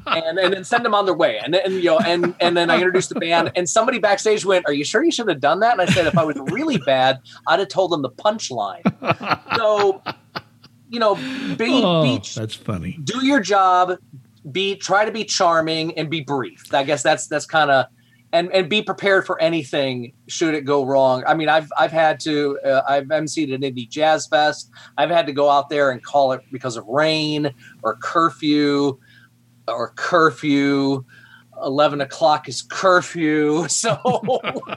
and, 0.07 0.37
and 0.37 0.53
then 0.53 0.63
send 0.63 0.85
them 0.85 0.93
on 0.93 1.05
their 1.05 1.15
way. 1.15 1.39
And 1.39 1.53
then 1.53 1.73
you 1.73 1.85
know, 1.85 1.99
and 1.99 2.35
and 2.39 2.55
then 2.55 2.69
I 2.69 2.75
introduced 2.75 3.09
the 3.09 3.19
band, 3.19 3.51
and 3.55 3.69
somebody 3.69 3.99
backstage 3.99 4.45
went, 4.45 4.65
"Are 4.67 4.73
you 4.73 4.83
sure 4.83 5.03
you 5.03 5.11
should 5.11 5.27
have 5.27 5.39
done 5.39 5.59
that?" 5.61 5.73
And 5.73 5.81
I 5.81 5.85
said, 5.85 6.07
"If 6.07 6.17
I 6.17 6.23
was 6.23 6.37
really 6.51 6.77
bad, 6.77 7.19
I'd 7.47 7.59
have 7.59 7.69
told 7.69 7.91
them 7.91 8.01
the 8.01 8.11
punchline." 8.11 8.81
So 9.55 10.01
you 10.89 10.99
know, 10.99 11.15
be, 11.55 11.81
oh, 11.83 12.03
be 12.03 12.21
that's 12.35 12.55
funny. 12.55 12.99
Do 13.03 13.25
your 13.25 13.39
job. 13.39 13.97
Be 14.51 14.75
try 14.75 15.05
to 15.05 15.11
be 15.11 15.23
charming 15.23 15.97
and 15.97 16.09
be 16.09 16.21
brief. 16.21 16.73
I 16.73 16.83
guess 16.83 17.01
that's 17.01 17.27
that's 17.27 17.45
kind 17.45 17.71
of 17.71 17.85
and 18.31 18.51
and 18.51 18.69
be 18.69 18.81
prepared 18.81 19.25
for 19.25 19.41
anything 19.41 20.13
should 20.27 20.53
it 20.53 20.61
go 20.61 20.85
wrong. 20.85 21.23
I 21.27 21.33
mean, 21.33 21.49
I've 21.49 21.71
I've 21.77 21.91
had 21.91 22.19
to 22.21 22.59
uh, 22.65 22.81
I've 22.87 23.05
emceed 23.05 23.53
an 23.53 23.61
indie 23.61 23.89
jazz 23.89 24.27
fest. 24.27 24.71
I've 24.97 25.09
had 25.09 25.25
to 25.27 25.33
go 25.33 25.49
out 25.49 25.69
there 25.69 25.91
and 25.91 26.03
call 26.03 26.31
it 26.33 26.41
because 26.51 26.77
of 26.77 26.85
rain 26.87 27.53
or 27.83 27.95
curfew 27.97 28.99
or 29.67 29.93
curfew. 29.95 31.03
11 31.63 32.01
o'clock 32.01 32.49
is 32.49 32.61
curfew 32.63 33.65
so 33.69 33.97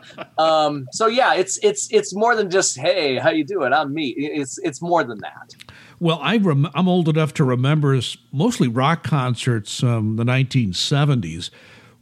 um 0.38 0.86
so 0.92 1.08
yeah 1.08 1.34
it's 1.34 1.58
it's 1.60 1.92
it's 1.92 2.14
more 2.14 2.36
than 2.36 2.48
just 2.48 2.78
hey 2.78 3.18
how 3.18 3.30
you 3.30 3.42
doing 3.42 3.72
i'm 3.72 3.92
me 3.92 4.10
it's 4.10 4.58
it's 4.58 4.80
more 4.80 5.02
than 5.02 5.18
that 5.18 5.56
well, 6.00 6.20
I 6.22 6.36
rem- 6.36 6.68
I'm 6.74 6.88
old 6.88 7.08
enough 7.08 7.34
to 7.34 7.44
remember 7.44 7.98
mostly 8.32 8.68
rock 8.68 9.02
concerts 9.02 9.82
um, 9.82 10.16
the 10.16 10.24
1970s 10.24 11.50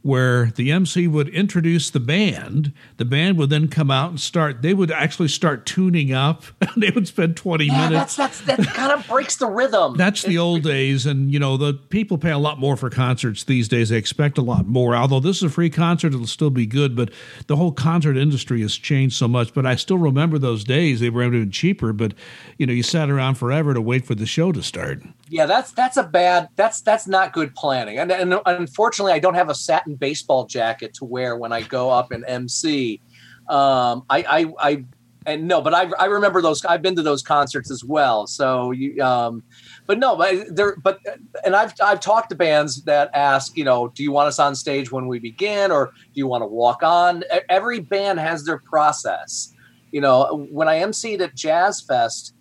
where 0.07 0.53
the 0.55 0.71
MC 0.71 1.05
would 1.05 1.27
introduce 1.27 1.89
the 1.89 1.99
band. 1.99 2.71
The 2.95 3.03
band 3.03 3.37
would 3.37 3.49
then 3.49 3.67
come 3.67 3.91
out 3.91 4.09
and 4.09 4.19
start. 4.21 4.61
They 4.61 4.73
would 4.73 4.89
actually 4.89 5.27
start 5.27 5.65
tuning 5.65 6.13
up. 6.13 6.43
they 6.77 6.91
would 6.91 7.09
spend 7.09 7.35
twenty 7.35 7.65
yeah, 7.65 7.89
minutes. 7.89 8.15
That's 8.15 8.39
that's 8.39 8.57
that 8.57 8.73
kind 8.73 8.93
of 8.93 9.05
breaks 9.05 9.35
the 9.35 9.47
rhythm. 9.47 9.97
That's 9.97 10.21
the 10.21 10.37
old 10.37 10.63
days, 10.63 11.05
and 11.05 11.29
you 11.29 11.39
know 11.39 11.57
the 11.57 11.73
people 11.73 12.17
pay 12.17 12.31
a 12.31 12.37
lot 12.37 12.57
more 12.57 12.77
for 12.77 12.89
concerts 12.89 13.43
these 13.43 13.67
days. 13.67 13.89
They 13.89 13.97
expect 13.97 14.37
a 14.37 14.41
lot 14.41 14.65
more. 14.65 14.95
Although 14.95 15.19
this 15.19 15.37
is 15.37 15.43
a 15.43 15.49
free 15.49 15.69
concert, 15.69 16.13
it'll 16.13 16.25
still 16.25 16.51
be 16.51 16.65
good. 16.65 16.95
But 16.95 17.11
the 17.47 17.57
whole 17.57 17.73
concert 17.73 18.15
industry 18.15 18.61
has 18.61 18.77
changed 18.77 19.17
so 19.17 19.27
much. 19.27 19.53
But 19.53 19.65
I 19.65 19.75
still 19.75 19.97
remember 19.97 20.39
those 20.39 20.63
days. 20.63 21.01
They 21.01 21.09
were 21.09 21.23
even 21.23 21.51
cheaper. 21.51 21.91
But 21.91 22.13
you 22.57 22.65
know, 22.65 22.71
you 22.71 22.83
sat 22.83 23.09
around 23.09 23.35
forever 23.35 23.73
to 23.73 23.81
wait 23.81 24.05
for 24.05 24.15
the 24.15 24.25
show 24.25 24.53
to 24.53 24.63
start. 24.63 25.03
Yeah, 25.27 25.47
that's 25.47 25.73
that's 25.73 25.97
a 25.97 26.03
bad. 26.03 26.47
That's 26.55 26.79
that's 26.79 27.07
not 27.07 27.33
good 27.33 27.53
planning. 27.55 27.99
And, 27.99 28.09
and 28.09 28.39
unfortunately, 28.45 29.11
I 29.11 29.19
don't 29.19 29.33
have 29.33 29.49
a 29.49 29.55
satin 29.55 29.96
baseball 29.97 30.45
jacket 30.45 30.93
to 30.95 31.05
wear 31.05 31.35
when 31.37 31.51
I 31.51 31.61
go 31.61 31.89
up 31.89 32.11
in 32.11 32.23
MC. 32.25 33.01
Um, 33.49 34.03
I, 34.09 34.23
I, 34.27 34.53
I, 34.59 34.85
and 35.27 35.47
no, 35.47 35.61
but 35.61 35.73
I, 35.73 35.91
I 35.99 36.05
remember 36.05 36.41
those. 36.41 36.63
I've 36.63 36.81
been 36.81 36.95
to 36.95 37.03
those 37.03 37.21
concerts 37.21 37.69
as 37.69 37.83
well. 37.83 38.27
So 38.27 38.71
you, 38.71 39.03
um, 39.03 39.43
but 39.85 39.99
no, 39.99 40.15
but 40.15 40.55
there, 40.55 40.77
but 40.77 40.99
and 41.45 41.53
I've 41.53 41.73
I've 41.83 41.99
talked 41.99 42.29
to 42.29 42.35
bands 42.35 42.83
that 42.83 43.11
ask, 43.13 43.57
you 43.57 43.65
know, 43.65 43.89
do 43.89 44.03
you 44.03 44.11
want 44.13 44.29
us 44.29 44.39
on 44.39 44.55
stage 44.55 44.89
when 44.89 45.07
we 45.07 45.19
begin, 45.19 45.69
or 45.69 45.87
do 45.87 46.11
you 46.13 46.27
want 46.27 46.43
to 46.43 46.47
walk 46.47 46.81
on? 46.81 47.25
Every 47.49 47.81
band 47.81 48.19
has 48.19 48.45
their 48.45 48.57
process. 48.57 49.53
You 49.91 49.99
know, 49.99 50.47
when 50.49 50.69
I 50.69 50.79
emceed 50.79 51.19
at 51.19 51.35
Jazz 51.35 51.81
Fest, 51.81 52.33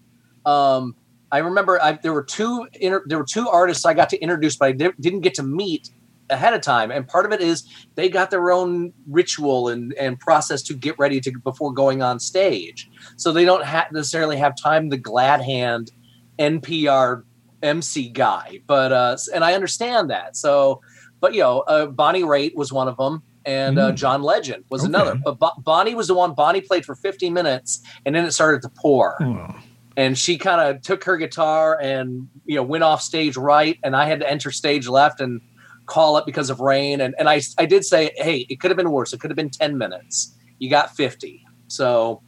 um, 0.44 0.94
I 1.32 1.38
remember 1.38 1.82
I, 1.82 1.92
there 1.92 2.12
were 2.12 2.24
two 2.24 2.68
inter, 2.80 3.02
there 3.06 3.18
were 3.18 3.26
two 3.28 3.48
artists 3.48 3.84
I 3.84 3.94
got 3.94 4.10
to 4.10 4.18
introduce, 4.20 4.56
but 4.56 4.68
I 4.68 4.72
di- 4.72 4.92
didn't 5.00 5.20
get 5.20 5.34
to 5.34 5.42
meet 5.42 5.90
ahead 6.30 6.54
of 6.54 6.60
time. 6.60 6.90
And 6.90 7.06
part 7.06 7.26
of 7.26 7.32
it 7.32 7.40
is 7.40 7.64
they 7.94 8.08
got 8.08 8.30
their 8.30 8.50
own 8.50 8.92
ritual 9.08 9.68
and, 9.68 9.92
and 9.94 10.18
process 10.18 10.62
to 10.62 10.74
get 10.74 10.98
ready 10.98 11.20
to 11.20 11.32
before 11.44 11.72
going 11.72 12.02
on 12.02 12.18
stage, 12.18 12.90
so 13.16 13.32
they 13.32 13.44
don't 13.44 13.64
ha- 13.64 13.88
necessarily 13.92 14.36
have 14.36 14.54
time 14.56 14.88
the 14.88 14.96
glad 14.96 15.42
hand 15.42 15.92
NPR 16.38 17.22
MC 17.62 18.08
guy. 18.08 18.60
But 18.66 18.92
uh, 18.92 19.16
and 19.34 19.44
I 19.44 19.54
understand 19.54 20.10
that. 20.10 20.36
So, 20.36 20.80
but 21.20 21.34
you 21.34 21.40
know, 21.40 21.60
uh, 21.60 21.86
Bonnie 21.86 22.22
Raitt 22.22 22.54
was 22.54 22.72
one 22.72 22.88
of 22.88 22.96
them 22.96 23.22
and 23.44 23.78
uh, 23.78 23.92
mm. 23.92 23.94
John 23.94 24.22
Legend 24.22 24.64
was 24.70 24.82
okay. 24.82 24.88
another. 24.88 25.14
But 25.14 25.38
Bo- 25.38 25.52
Bonnie 25.58 25.94
was 25.94 26.08
the 26.08 26.14
one. 26.14 26.34
Bonnie 26.34 26.60
played 26.60 26.84
for 26.84 26.96
15 26.96 27.32
minutes, 27.32 27.80
and 28.04 28.14
then 28.14 28.24
it 28.24 28.32
started 28.32 28.62
to 28.62 28.68
pour. 28.68 29.22
Oh 29.22 29.54
and 29.96 30.18
she 30.18 30.36
kind 30.36 30.60
of 30.60 30.82
took 30.82 31.04
her 31.04 31.16
guitar 31.16 31.80
and 31.80 32.28
you 32.44 32.56
know 32.56 32.62
went 32.62 32.84
off 32.84 33.00
stage 33.00 33.36
right 33.36 33.78
and 33.82 33.96
i 33.96 34.04
had 34.04 34.20
to 34.20 34.30
enter 34.30 34.50
stage 34.50 34.86
left 34.86 35.20
and 35.20 35.40
call 35.86 36.18
it 36.18 36.26
because 36.26 36.50
of 36.50 36.60
rain. 36.60 37.00
And, 37.00 37.14
and 37.18 37.28
I, 37.28 37.40
I 37.58 37.66
did 37.66 37.84
say 37.84 38.12
hey 38.16 38.46
it 38.48 38.60
could 38.60 38.70
have 38.70 38.76
been 38.76 38.90
worse. 38.90 39.12
It 39.12 39.20
could 39.20 39.30
have 39.30 39.36
been 39.36 39.50
10 39.50 39.78
minutes. 39.78 40.34
You 40.58 40.70
got 40.70 40.96
50 40.96 41.46
so 41.68 42.22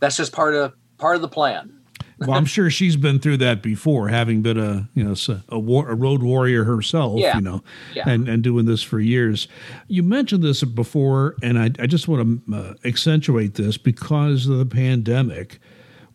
that's 0.00 0.16
just 0.16 0.32
part 0.32 0.54
of 0.54 0.72
part 0.98 1.16
of 1.16 1.22
the 1.22 1.28
plan. 1.28 1.72
Well 2.18 2.32
i'm 2.32 2.46
sure 2.46 2.70
she's 2.70 2.96
been 2.96 3.18
through 3.18 3.36
that 3.38 3.62
before 3.62 4.08
having 4.08 4.40
been 4.40 4.58
a 4.58 4.88
you 4.94 5.04
know 5.04 5.14
a, 5.50 5.58
war, 5.58 5.90
a 5.90 5.94
road 5.94 6.22
warrior 6.22 6.64
herself 6.64 7.20
yeah. 7.20 7.36
you 7.36 7.42
know 7.42 7.62
yeah. 7.94 8.04
and 8.06 8.26
and 8.26 8.42
doing 8.42 8.64
this 8.64 8.82
for 8.82 9.00
years. 9.00 9.48
You 9.88 10.02
mentioned 10.02 10.42
this 10.42 10.64
before 10.64 11.36
and 11.42 11.58
i, 11.58 11.70
I 11.78 11.86
just 11.86 12.08
want 12.08 12.46
to 12.46 12.56
uh, 12.56 12.74
accentuate 12.84 13.54
this 13.54 13.76
because 13.76 14.46
of 14.46 14.58
the 14.58 14.66
pandemic. 14.66 15.58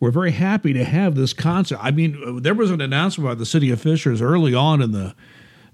We're 0.00 0.10
very 0.10 0.32
happy 0.32 0.72
to 0.72 0.82
have 0.82 1.14
this 1.14 1.32
concert. 1.32 1.78
I 1.80 1.92
mean, 1.92 2.42
there 2.42 2.54
was 2.54 2.72
an 2.72 2.80
announcement 2.80 3.30
by 3.30 3.34
the 3.36 3.46
city 3.46 3.70
of 3.70 3.80
Fishers 3.80 4.20
early 4.20 4.52
on 4.52 4.82
in 4.82 4.90
the 4.90 5.14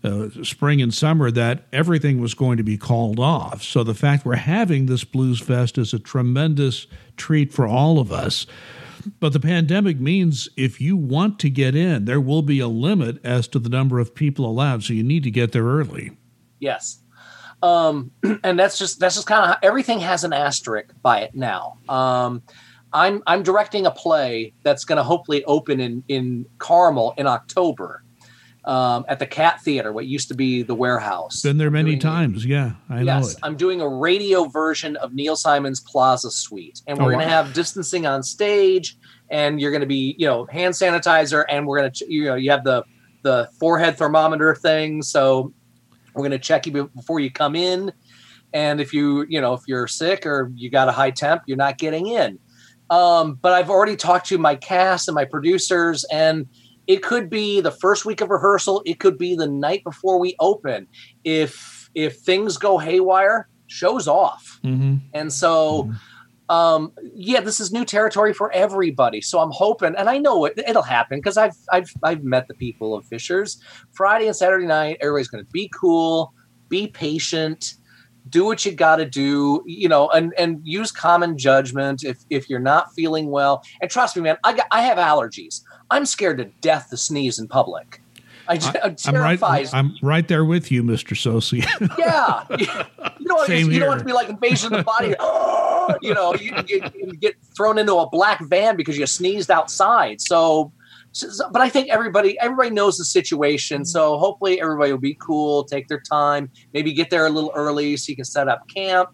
uh, 0.05 0.29
spring 0.43 0.81
and 0.81 0.95
summer 0.95 1.31
that 1.31 1.65
everything 1.73 2.21
was 2.21 2.35
going 2.35 2.57
to 2.57 2.63
be 2.63 2.79
called 2.79 3.19
off. 3.19 3.63
So 3.63 3.83
the 3.83 3.95
fact 3.95 4.25
we're 4.25 4.37
having 4.37 4.87
this 4.87 5.05
Blues 5.05 5.41
Fest 5.41 5.79
is 5.79 5.93
a 5.93 5.99
tremendous 5.99 6.87
treat 7.17 7.53
for 7.53 7.67
all 7.67 7.99
of 7.99 8.13
us. 8.13 8.47
But 9.21 9.33
the 9.33 9.41
pandemic 9.41 9.99
means 10.01 10.49
if 10.57 10.81
you 10.81 10.97
want 10.97 11.39
to 11.41 11.51
get 11.51 11.75
in, 11.75 12.05
there 12.05 12.21
will 12.21 12.43
be 12.43 12.61
a 12.61 12.69
limit 12.69 13.19
as 13.25 13.49
to 13.49 13.59
the 13.59 13.69
number 13.69 13.99
of 13.99 14.15
people 14.15 14.45
allowed. 14.45 14.85
So 14.85 14.93
you 14.93 15.03
need 15.03 15.23
to 15.25 15.31
get 15.31 15.53
there 15.53 15.65
early. 15.65 16.13
Yes. 16.61 17.01
Um, 17.63 18.11
and 18.45 18.59
that's 18.59 18.79
just 18.79 19.01
that's 19.01 19.17
just 19.17 19.27
kind 19.27 19.51
of 19.51 19.57
everything 19.63 20.01
has 20.01 20.25
an 20.25 20.33
asterisk 20.33 20.93
by 21.03 21.21
it 21.21 21.35
now. 21.35 21.79
Um, 21.89 22.43
I'm 22.93 23.23
I'm 23.27 23.43
directing 23.43 23.87
a 23.87 23.91
play 23.91 24.53
that's 24.63 24.85
going 24.85 24.97
to 24.97 25.03
hopefully 25.03 25.45
open 25.45 25.81
in 25.81 26.05
in 26.09 26.47
Carmel 26.59 27.15
in 27.17 27.27
October. 27.27 28.05
Um, 28.69 29.07
at 29.09 29.19
the 29.19 29.27
Cat 29.27 29.63
Theater, 29.63 29.95
what 29.95 30.05
used 30.05 30.29
to 30.29 30.35
be 30.35 30.61
the 30.63 30.75
warehouse. 30.75 31.41
Been 31.41 31.57
there 31.57 31.71
many 31.71 31.97
times. 31.97 32.45
yeah, 32.45 32.73
I 32.91 33.01
yes, 33.01 33.25
know 33.25 33.31
it. 33.31 33.37
I'm 33.43 33.57
doing 33.57 33.81
a 33.81 33.89
radio 33.89 34.45
version 34.45 34.95
of 34.97 35.15
Neil 35.15 35.37
Simon's 35.37 35.81
Plaza 35.81 36.31
Suite, 36.31 36.83
and 36.87 36.99
we're 36.99 37.05
oh, 37.05 37.15
going 37.15 37.21
to 37.21 37.25
wow. 37.25 37.45
have 37.45 37.55
distancing 37.55 38.05
on 38.05 38.23
stage, 38.23 38.99
and 39.31 39.59
you're 39.59 39.71
going 39.71 39.81
to 39.81 39.87
be, 39.87 40.15
you 40.19 40.27
know, 40.27 40.45
hand 40.45 40.75
sanitizer, 40.75 41.47
and 41.49 41.67
we're 41.67 41.79
going 41.79 41.91
to, 41.91 42.13
you 42.13 42.27
know, 42.27 42.35
you 42.35 42.51
have 42.51 42.63
the 42.63 42.85
the 43.23 43.49
forehead 43.59 43.97
thermometer 43.97 44.55
thing, 44.55 45.01
so 45.01 45.51
we're 46.13 46.21
going 46.21 46.33
to 46.33 46.39
check 46.39 46.67
you 46.67 46.91
before 46.95 47.21
you 47.21 47.31
come 47.31 47.57
in, 47.57 47.91
and 48.53 48.83
if 48.83 48.93
you, 48.93 49.25
you 49.31 49.41
know, 49.41 49.55
if 49.55 49.63
you're 49.67 49.87
sick 49.87 50.27
or 50.27 50.53
you 50.55 50.69
got 50.69 50.89
a 50.89 50.93
high 50.93 51.11
temp, 51.11 51.41
you're 51.47 51.57
not 51.57 51.79
getting 51.79 52.07
in. 52.09 52.39
Um, 52.91 53.39
but 53.41 53.55
I've 53.55 53.71
already 53.71 53.97
talked 53.97 54.27
to 54.27 54.37
my 54.37 54.57
cast 54.57 55.09
and 55.09 55.15
my 55.15 55.25
producers, 55.25 56.05
and 56.13 56.47
it 56.89 57.03
could 57.03 57.31
be 57.31 57.61
the 57.61 57.71
first 57.71 58.05
week 58.05 58.21
of 58.21 58.31
rehearsal. 58.31 58.83
It 58.85 58.99
could 58.99 59.17
be 59.17 59.37
the 59.37 59.47
night 59.47 59.85
before 59.85 60.19
we 60.19 60.35
open. 60.41 60.89
If 61.23 61.91
if 61.95 62.17
things 62.19 62.57
go 62.57 62.79
haywire, 62.79 63.49
shows 63.69 64.09
off. 64.09 64.59
Mm-hmm. 64.65 64.97
And 65.15 65.33
so, 65.33 65.85
mm-hmm. 65.85 66.55
um, 66.55 66.93
yeah, 67.15 67.41
this 67.41 67.61
is 67.61 67.73
new 67.73 67.85
territory 67.85 68.33
for 68.33 68.51
everybody. 68.53 69.21
So 69.21 69.39
I'm 69.39 69.51
hoping, 69.51 69.95
and 69.97 70.09
I 70.09 70.19
know 70.19 70.45
it, 70.47 70.59
it'll 70.67 70.83
happen 70.83 71.19
because 71.19 71.37
I've, 71.37 71.57
I've, 71.73 71.91
I've 72.03 72.25
met 72.25 72.49
the 72.49 72.55
people 72.55 72.95
of 72.95 73.07
Fishers. 73.07 73.63
Friday 73.93 74.27
and 74.27 74.37
Saturday 74.37 74.67
night, 74.67 74.99
everybody's 75.01 75.29
going 75.29 75.45
to 75.45 75.51
be 75.51 75.71
cool, 75.75 76.33
be 76.69 76.89
patient, 76.89 77.75
do 78.29 78.45
what 78.45 78.65
you 78.65 78.73
got 78.73 78.97
to 78.97 79.07
do, 79.07 79.63
you 79.67 79.89
know, 79.89 80.09
and, 80.11 80.35
and 80.39 80.61
use 80.63 80.93
common 80.93 81.39
judgment 81.39 82.05
if, 82.05 82.19
if 82.31 82.51
you're 82.51 82.61
not 82.61 82.93
feeling 82.95 83.31
well. 83.31 83.63
And 83.81 83.91
trust 83.91 84.17
me, 84.17 84.23
man, 84.23 84.37
I, 84.45 84.55
got, 84.55 84.67
I 84.71 84.83
have 84.83 84.99
allergies. 84.99 85.63
I'm 85.91 86.07
scared 86.07 86.39
to 86.39 86.45
death 86.61 86.91
to 86.91 86.97
sneeze 86.97 87.39
in 87.39 87.49
public. 87.49 88.01
I, 88.49 88.97
am 89.07 89.15
right. 89.15 89.75
I'm 89.75 89.95
right 90.03 90.27
there 90.27 90.45
with 90.45 90.71
you, 90.71 90.83
Mister 90.83 91.15
Socey. 91.15 91.65
yeah, 91.99 92.45
you, 92.59 92.67
you 93.19 93.27
don't, 93.27 93.49
you, 93.49 93.71
you 93.71 93.79
don't 93.79 93.89
want 93.89 93.99
to 94.01 94.07
be 94.07 94.13
like 94.13 94.29
invasion 94.29 94.73
of 94.73 94.79
the 94.79 94.85
body. 94.85 95.09
you 96.07 96.15
know, 96.15 96.35
you, 96.35 96.55
you, 96.67 97.17
get 97.19 97.37
thrown 97.55 97.79
into 97.79 97.95
a 97.97 98.09
black 98.09 98.41
van 98.47 98.77
because 98.77 98.97
you 98.97 99.07
sneezed 99.07 99.51
outside. 99.51 100.21
So, 100.21 100.73
so, 101.13 101.51
but 101.51 101.61
I 101.61 101.69
think 101.69 101.91
everybody 101.91 102.39
everybody 102.41 102.71
knows 102.71 102.97
the 102.97 103.05
situation. 103.05 103.85
So 103.85 104.19
hopefully 104.19 104.61
everybody 104.61 104.93
will 104.93 104.99
be 104.99 105.15
cool, 105.15 105.65
take 105.65 105.89
their 105.89 106.01
time, 106.01 106.51
maybe 106.73 106.93
get 106.93 107.11
there 107.11 107.27
a 107.27 107.31
little 107.31 107.53
early 107.55 107.97
so 107.99 108.11
you 108.11 108.17
can 108.17 108.25
set 108.25 108.49
up 108.49 108.67
camp. 108.75 109.11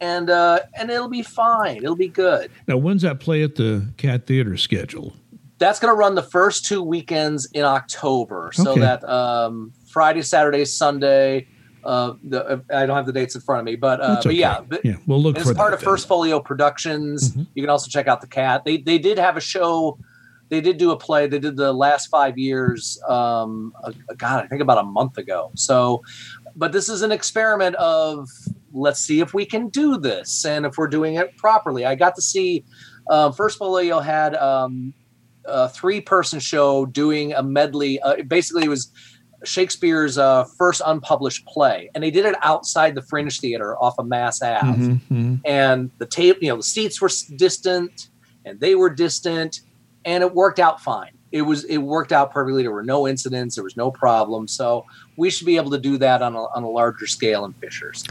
And 0.00 0.28
uh, 0.28 0.60
and 0.74 0.90
it'll 0.90 1.08
be 1.08 1.22
fine. 1.22 1.78
It'll 1.78 1.96
be 1.96 2.08
good. 2.08 2.50
Now, 2.68 2.76
when's 2.76 3.00
that 3.00 3.20
play 3.20 3.42
at 3.42 3.54
the 3.54 3.88
Cat 3.96 4.26
Theater 4.26 4.58
scheduled? 4.58 5.14
That's 5.58 5.80
going 5.80 5.92
to 5.92 5.96
run 5.96 6.14
the 6.14 6.22
first 6.22 6.66
two 6.66 6.82
weekends 6.82 7.48
in 7.52 7.64
October. 7.64 8.50
So 8.52 8.72
okay. 8.72 8.80
that 8.80 9.08
um, 9.08 9.72
Friday, 9.86 10.22
Saturday, 10.22 10.64
Sunday. 10.64 11.48
Uh, 11.84 12.14
the, 12.24 12.64
I 12.74 12.84
don't 12.84 12.96
have 12.96 13.06
the 13.06 13.12
dates 13.12 13.36
in 13.36 13.40
front 13.40 13.60
of 13.60 13.64
me, 13.64 13.76
but, 13.76 14.00
uh, 14.00 14.20
but 14.24 14.34
yeah, 14.34 14.60
yeah, 14.82 14.96
we'll 15.06 15.22
look 15.22 15.38
for 15.38 15.54
part 15.54 15.72
of 15.72 15.78
then. 15.78 15.84
First 15.84 16.08
Folio 16.08 16.40
Productions. 16.40 17.30
Mm-hmm. 17.30 17.42
You 17.54 17.62
can 17.62 17.70
also 17.70 17.88
check 17.88 18.08
out 18.08 18.20
the 18.20 18.26
Cat. 18.26 18.64
They 18.64 18.78
they 18.78 18.98
did 18.98 19.18
have 19.18 19.36
a 19.36 19.40
show. 19.40 19.96
They 20.48 20.60
did 20.60 20.78
do 20.78 20.90
a 20.90 20.96
play. 20.96 21.28
They 21.28 21.38
did 21.38 21.56
the 21.56 21.72
last 21.72 22.08
five 22.08 22.38
years. 22.38 23.00
Um, 23.08 23.72
uh, 23.84 23.92
God, 24.16 24.44
I 24.44 24.48
think 24.48 24.62
about 24.62 24.78
a 24.78 24.82
month 24.82 25.16
ago. 25.16 25.52
So, 25.54 26.02
but 26.56 26.72
this 26.72 26.88
is 26.88 27.02
an 27.02 27.12
experiment 27.12 27.76
of 27.76 28.28
let's 28.72 29.00
see 29.00 29.20
if 29.20 29.32
we 29.32 29.46
can 29.46 29.68
do 29.68 29.96
this 29.96 30.44
and 30.44 30.66
if 30.66 30.76
we're 30.76 30.88
doing 30.88 31.14
it 31.14 31.36
properly. 31.36 31.86
I 31.86 31.94
got 31.94 32.16
to 32.16 32.22
see. 32.22 32.64
Uh, 33.08 33.30
First 33.30 33.58
Folio 33.58 34.00
had 34.00 34.34
um, 34.34 34.92
a 35.46 35.68
three 35.68 36.00
person 36.00 36.40
show 36.40 36.86
doing 36.86 37.32
a 37.32 37.42
medley. 37.42 38.00
Uh, 38.00 38.22
basically, 38.22 38.64
it 38.64 38.68
was 38.68 38.90
Shakespeare's 39.44 40.18
uh, 40.18 40.44
first 40.58 40.82
unpublished 40.84 41.46
play, 41.46 41.90
and 41.94 42.02
they 42.02 42.10
did 42.10 42.24
it 42.24 42.34
outside 42.42 42.94
the 42.94 43.02
Fringe 43.02 43.38
Theater 43.38 43.76
off 43.76 43.94
of 43.98 44.06
Mass 44.06 44.42
Ave. 44.42 44.66
Mm-hmm, 44.66 45.14
mm-hmm. 45.14 45.34
And 45.44 45.90
the 45.98 46.06
tape, 46.06 46.38
you 46.40 46.48
know, 46.48 46.56
the 46.56 46.62
seats 46.62 47.00
were 47.00 47.10
distant, 47.36 48.08
and 48.44 48.58
they 48.60 48.74
were 48.74 48.90
distant, 48.90 49.60
and 50.04 50.22
it 50.22 50.34
worked 50.34 50.58
out 50.58 50.80
fine. 50.80 51.12
It 51.32 51.42
was 51.42 51.64
it 51.64 51.78
worked 51.78 52.12
out 52.12 52.32
perfectly. 52.32 52.62
There 52.62 52.72
were 52.72 52.84
no 52.84 53.06
incidents. 53.06 53.56
There 53.56 53.64
was 53.64 53.76
no 53.76 53.90
problem. 53.90 54.48
So 54.48 54.86
we 55.16 55.28
should 55.30 55.46
be 55.46 55.56
able 55.56 55.70
to 55.72 55.78
do 55.78 55.98
that 55.98 56.22
on 56.22 56.34
a, 56.34 56.44
on 56.44 56.62
a 56.62 56.70
larger 56.70 57.06
scale 57.06 57.44
in 57.44 57.52
Fishers. 57.54 58.04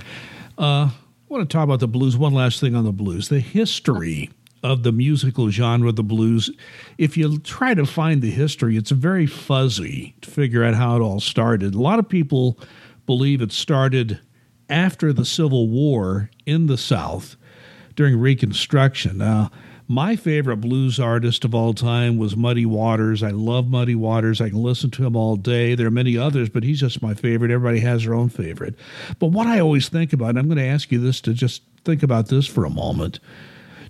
Uh, 0.57 0.89
I 0.89 0.91
want 1.27 1.49
to 1.49 1.51
talk 1.51 1.63
about 1.63 1.79
the 1.79 1.87
blues. 1.87 2.17
One 2.17 2.33
last 2.33 2.59
thing 2.59 2.75
on 2.75 2.83
the 2.83 2.91
blues: 2.91 3.29
the 3.29 3.39
history 3.39 4.29
of 4.65 4.81
the 4.81 4.91
musical 4.91 5.51
genre, 5.51 5.91
the 5.91 6.03
blues, 6.03 6.49
if 6.97 7.15
you 7.15 7.37
try 7.37 7.75
to 7.75 7.85
find 7.85 8.23
the 8.23 8.31
history, 8.31 8.75
it's 8.75 8.89
very 8.89 9.27
fuzzy 9.27 10.15
to 10.21 10.31
figure 10.31 10.63
out 10.63 10.73
how 10.73 10.95
it 10.95 11.01
all 11.01 11.19
started. 11.19 11.75
A 11.75 11.81
lot 11.81 11.99
of 11.99 12.09
people 12.09 12.59
believe 13.05 13.43
it 13.43 13.51
started 13.51 14.19
after 14.67 15.13
the 15.13 15.23
Civil 15.23 15.69
War 15.69 16.31
in 16.47 16.65
the 16.65 16.79
South 16.79 17.35
during 17.95 18.19
Reconstruction. 18.19 19.19
Now, 19.19 19.51
my 19.87 20.15
favorite 20.15 20.57
blues 20.57 20.99
artist 20.99 21.45
of 21.45 21.53
all 21.53 21.75
time 21.75 22.17
was 22.17 22.35
Muddy 22.35 22.65
Waters. 22.65 23.21
I 23.21 23.29
love 23.29 23.69
Muddy 23.69 23.93
Waters. 23.93 24.41
I 24.41 24.49
can 24.49 24.63
listen 24.63 24.89
to 24.91 25.05
him 25.05 25.15
all 25.15 25.35
day. 25.35 25.75
There 25.75 25.85
are 25.85 25.91
many 25.91 26.17
others, 26.17 26.49
but 26.49 26.63
he's 26.63 26.79
just 26.79 27.03
my 27.03 27.13
favorite. 27.13 27.51
Everybody 27.51 27.81
has 27.81 28.03
their 28.03 28.15
own 28.15 28.29
favorite. 28.29 28.73
But 29.19 29.27
what 29.27 29.45
I 29.45 29.59
always 29.59 29.89
think 29.89 30.11
about, 30.11 30.29
and 30.29 30.39
I'm 30.39 30.47
going 30.47 30.57
to 30.57 30.65
ask 30.65 30.91
you 30.91 30.97
this 30.97 31.21
to 31.21 31.35
just 31.35 31.61
think 31.83 32.01
about 32.01 32.29
this 32.29 32.47
for 32.47 32.65
a 32.65 32.71
moment. 32.71 33.19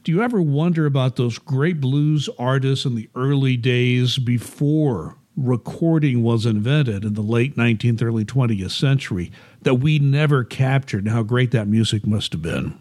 Do 0.05 0.11
you 0.11 0.21
ever 0.21 0.39
wonder 0.39 0.85
about 0.85 1.15
those 1.15 1.39
great 1.39 1.81
blues 1.81 2.29
artists 2.37 2.85
in 2.85 2.93
the 2.93 3.09
early 3.15 3.57
days 3.57 4.19
before 4.19 5.17
recording 5.35 6.21
was 6.21 6.45
invented 6.45 7.03
in 7.03 7.15
the 7.15 7.23
late 7.23 7.55
19th, 7.55 8.03
early 8.03 8.23
20th 8.23 8.69
century 8.69 9.31
that 9.63 9.75
we 9.75 9.97
never 9.97 10.43
captured 10.43 11.05
and 11.05 11.11
how 11.11 11.23
great 11.23 11.49
that 11.49 11.67
music 11.67 12.05
must 12.05 12.33
have 12.33 12.43
been? 12.43 12.77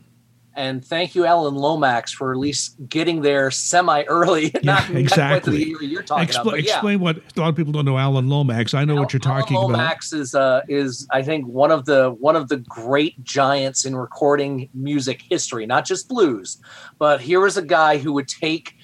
And 0.57 0.85
thank 0.85 1.15
you, 1.15 1.27
Alan 1.27 1.55
Lomax, 1.55 2.13
for 2.13 2.33
at 2.33 2.39
least 2.39 2.77
getting 2.89 3.23
there 3.23 3.51
semi 3.51 4.05
early. 4.05 4.53
Yeah, 4.63 4.91
exactly. 4.93 5.75
you're 5.81 6.03
talking 6.03 6.27
Expl- 6.27 6.43
about. 6.43 6.63
Yeah. 6.63 6.75
Explain 6.75 7.01
what 7.01 7.17
a 7.17 7.41
lot 7.41 7.49
of 7.49 7.57
people 7.57 7.73
don't 7.73 7.85
know. 7.85 7.99
Alan 7.99 8.29
Lomax. 8.29 8.73
I 8.73 8.85
know 8.85 8.95
Al- 8.95 9.01
what 9.01 9.13
you're 9.13 9.21
talking 9.21 9.57
Alan 9.57 9.75
about. 9.75 9.83
Lomax 9.83 10.13
is 10.13 10.35
uh, 10.35 10.63
is 10.69 11.07
I 11.11 11.23
think 11.23 11.47
one 11.47 11.71
of 11.71 11.85
the 11.85 12.11
one 12.19 12.35
of 12.37 12.49
the 12.49 12.59
great 12.59 13.23
giants 13.25 13.85
in 13.85 13.95
recording 13.95 14.71
music 14.73 15.23
history, 15.29 15.67
not 15.67 15.85
just 15.85 16.09
blues, 16.09 16.59
but 16.99 17.21
here 17.21 17.41
was 17.41 17.57
a 17.57 17.63
guy 17.63 17.99
who 17.99 18.13
would 18.15 18.29
take 18.29 18.75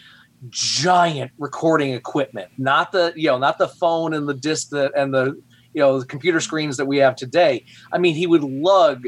giant 0.48 1.30
recording 1.38 1.92
equipment, 1.94 2.50
not 2.59 2.92
the 2.92 3.12
you 3.16 3.28
know 3.28 3.38
not 3.38 3.59
the 3.59 3.68
phone 3.68 4.12
and 4.12 4.28
the 4.28 4.35
disc 4.35 4.70
that, 4.70 4.92
and 4.96 5.14
the 5.14 5.40
you 5.72 5.80
know 5.80 6.00
the 6.00 6.06
computer 6.06 6.40
screens 6.40 6.76
that 6.76 6.87
we 6.87 6.98
have 6.98 7.16
today. 7.16 7.64
I 7.92 7.98
mean, 7.98 8.14
he 8.14 8.26
would 8.26 8.42
lug 8.42 9.06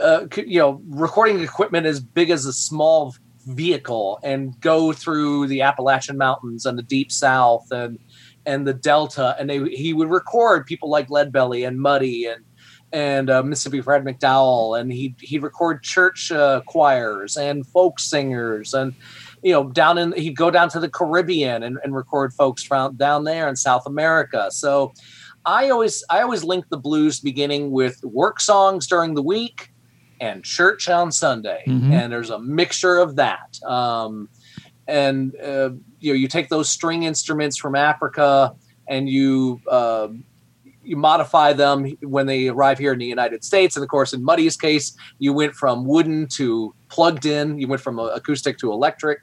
uh, 0.00 0.26
you 0.36 0.58
know 0.58 0.82
recording 0.88 1.40
equipment 1.40 1.86
as 1.86 2.00
big 2.00 2.30
as 2.30 2.46
a 2.46 2.52
small 2.52 3.14
vehicle 3.46 4.18
and 4.22 4.58
go 4.60 4.92
through 4.92 5.46
the 5.46 5.62
Appalachian 5.62 6.18
Mountains 6.18 6.66
and 6.66 6.78
the 6.78 6.82
Deep 6.82 7.10
South 7.10 7.66
and 7.70 7.98
and 8.46 8.66
the 8.66 8.72
Delta, 8.72 9.36
and 9.38 9.50
they, 9.50 9.68
he 9.68 9.92
would 9.92 10.08
record 10.08 10.64
people 10.64 10.88
like 10.88 11.08
Leadbelly 11.08 11.66
and 11.66 11.80
Muddy 11.80 12.26
and 12.26 12.44
and 12.90 13.28
uh, 13.28 13.42
Mississippi 13.42 13.82
Fred 13.82 14.04
McDowell, 14.04 14.80
and 14.80 14.90
he 14.90 15.14
he'd 15.20 15.42
record 15.42 15.82
church 15.82 16.32
uh, 16.32 16.62
choirs 16.66 17.36
and 17.36 17.66
folk 17.66 18.00
singers, 18.00 18.72
and 18.72 18.94
you 19.42 19.52
know 19.52 19.68
down 19.68 19.98
in 19.98 20.12
he'd 20.12 20.36
go 20.36 20.50
down 20.50 20.70
to 20.70 20.80
the 20.80 20.88
Caribbean 20.88 21.62
and, 21.62 21.78
and 21.84 21.94
record 21.94 22.32
folks 22.32 22.62
from 22.62 22.96
down 22.96 23.24
there 23.24 23.48
in 23.48 23.56
South 23.56 23.86
America. 23.86 24.48
So 24.50 24.92
I 25.44 25.68
always 25.68 26.02
I 26.08 26.22
always 26.22 26.44
link 26.44 26.64
the 26.70 26.78
blues 26.78 27.20
beginning 27.20 27.70
with 27.70 28.02
work 28.02 28.40
songs 28.40 28.86
during 28.86 29.14
the 29.14 29.22
week 29.22 29.70
and 30.20 30.44
church 30.44 30.88
on 30.88 31.12
Sunday, 31.12 31.64
mm-hmm. 31.66 31.92
and 31.92 32.12
there's 32.12 32.30
a 32.30 32.38
mixture 32.38 32.96
of 32.96 33.16
that. 33.16 33.58
Um, 33.64 34.28
and 34.86 35.34
uh, 35.40 35.70
you 36.00 36.12
know, 36.12 36.18
you 36.18 36.28
take 36.28 36.48
those 36.48 36.68
string 36.68 37.02
instruments 37.02 37.58
from 37.58 37.74
Africa 37.74 38.54
and 38.88 39.08
you 39.08 39.60
uh, 39.70 40.08
you 40.82 40.96
modify 40.96 41.52
them 41.52 41.84
when 42.00 42.26
they 42.26 42.48
arrive 42.48 42.78
here 42.78 42.92
in 42.94 42.98
the 42.98 43.06
United 43.06 43.44
States. 43.44 43.76
And 43.76 43.82
of 43.82 43.90
course, 43.90 44.14
in 44.14 44.24
Muddy's 44.24 44.56
case, 44.56 44.96
you 45.18 45.34
went 45.34 45.54
from 45.54 45.84
wooden 45.84 46.26
to 46.28 46.74
plugged 46.88 47.26
in. 47.26 47.58
You 47.58 47.68
went 47.68 47.82
from 47.82 47.98
acoustic 47.98 48.56
to 48.58 48.72
electric. 48.72 49.18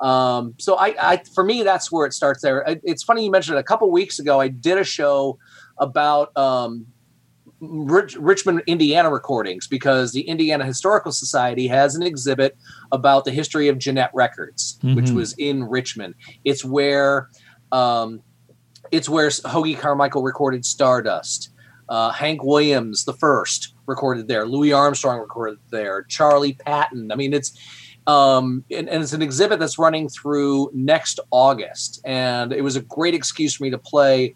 Um, 0.00 0.54
so 0.58 0.76
I, 0.76 0.94
I, 1.00 1.22
for 1.34 1.44
me, 1.44 1.64
that's 1.64 1.90
where 1.90 2.06
it 2.06 2.12
starts. 2.12 2.40
There. 2.40 2.64
It's 2.84 3.02
funny 3.02 3.24
you 3.24 3.30
mentioned 3.30 3.56
it. 3.56 3.60
A 3.60 3.64
couple 3.64 3.90
weeks 3.90 4.20
ago, 4.20 4.40
I 4.40 4.48
did 4.48 4.78
a 4.78 4.84
show 4.84 5.38
about 5.78 6.36
um, 6.36 6.86
Rich, 7.64 8.16
Richmond, 8.16 8.62
Indiana 8.66 9.08
recordings 9.08 9.68
because 9.68 10.12
the 10.12 10.22
Indiana 10.22 10.64
Historical 10.64 11.12
Society 11.12 11.68
has 11.68 11.94
an 11.94 12.02
exhibit 12.02 12.56
about 12.90 13.24
the 13.24 13.30
history 13.30 13.68
of 13.68 13.78
Gennett 13.78 14.10
Records, 14.12 14.80
mm-hmm. 14.82 14.96
which 14.96 15.10
was 15.10 15.32
in 15.38 15.62
Richmond. 15.64 16.16
It's 16.44 16.64
where 16.64 17.28
um, 17.70 18.20
it's 18.90 19.08
where 19.08 19.28
Hoagy 19.28 19.78
Carmichael 19.78 20.24
recorded 20.24 20.64
Stardust. 20.64 21.50
Uh, 21.88 22.10
Hank 22.10 22.42
Williams, 22.42 23.04
the 23.04 23.12
first, 23.12 23.74
recorded 23.86 24.26
there. 24.26 24.44
Louis 24.44 24.72
Armstrong 24.72 25.20
recorded 25.20 25.58
there. 25.70 26.02
Charlie 26.04 26.54
Patton. 26.54 27.12
I 27.12 27.16
mean, 27.16 27.32
it's 27.32 27.56
um, 28.08 28.64
and, 28.72 28.88
and, 28.88 29.04
it's 29.04 29.12
an 29.12 29.22
exhibit 29.22 29.60
that's 29.60 29.78
running 29.78 30.08
through 30.08 30.70
next 30.74 31.20
August, 31.30 32.00
and 32.04 32.52
it 32.52 32.62
was 32.62 32.74
a 32.74 32.82
great 32.82 33.14
excuse 33.14 33.54
for 33.54 33.62
me 33.62 33.70
to 33.70 33.78
play. 33.78 34.34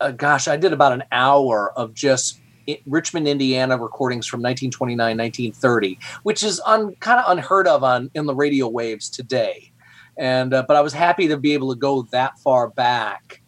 Uh, 0.00 0.12
gosh, 0.12 0.48
I 0.48 0.56
did 0.56 0.72
about 0.72 0.92
an 0.92 1.04
hour 1.12 1.72
of 1.76 1.92
just 1.92 2.40
Richmond, 2.86 3.28
Indiana 3.28 3.78
recordings 3.78 4.26
from 4.26 4.40
1929, 4.40 5.16
1930, 5.16 5.98
which 6.22 6.42
is 6.42 6.60
un, 6.66 6.94
kind 6.96 7.20
of 7.20 7.30
unheard 7.30 7.66
of 7.66 7.84
on 7.84 8.10
in 8.14 8.26
the 8.26 8.34
radio 8.34 8.68
waves 8.68 9.08
today. 9.08 9.70
And 10.16 10.54
uh, 10.54 10.64
but 10.66 10.76
I 10.76 10.80
was 10.80 10.92
happy 10.92 11.28
to 11.28 11.36
be 11.36 11.54
able 11.54 11.72
to 11.72 11.78
go 11.78 12.02
that 12.12 12.38
far 12.38 12.68
back. 12.68 13.40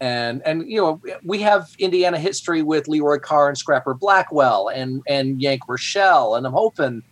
And 0.00 0.42
and 0.44 0.68
you 0.68 0.76
know 0.80 1.00
we 1.24 1.40
have 1.40 1.74
Indiana 1.78 2.18
history 2.18 2.62
with 2.62 2.86
Leroy 2.88 3.18
Carr 3.18 3.48
and 3.48 3.58
Scrapper 3.58 3.94
Blackwell 3.94 4.68
and 4.68 5.02
and 5.08 5.42
Yank 5.42 5.62
Rachell, 5.68 6.36
and 6.36 6.46
I'm 6.46 6.52
hoping 6.52 7.02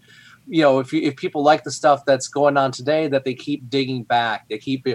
you 0.46 0.62
know 0.62 0.78
if 0.78 0.94
if 0.94 1.16
people 1.16 1.42
like 1.42 1.64
the 1.64 1.72
stuff 1.72 2.04
that's 2.06 2.28
going 2.28 2.56
on 2.56 2.70
today 2.70 3.08
that 3.08 3.24
they 3.24 3.34
keep 3.34 3.68
digging 3.68 4.04
back, 4.04 4.48
they 4.48 4.58
keep 4.58 4.86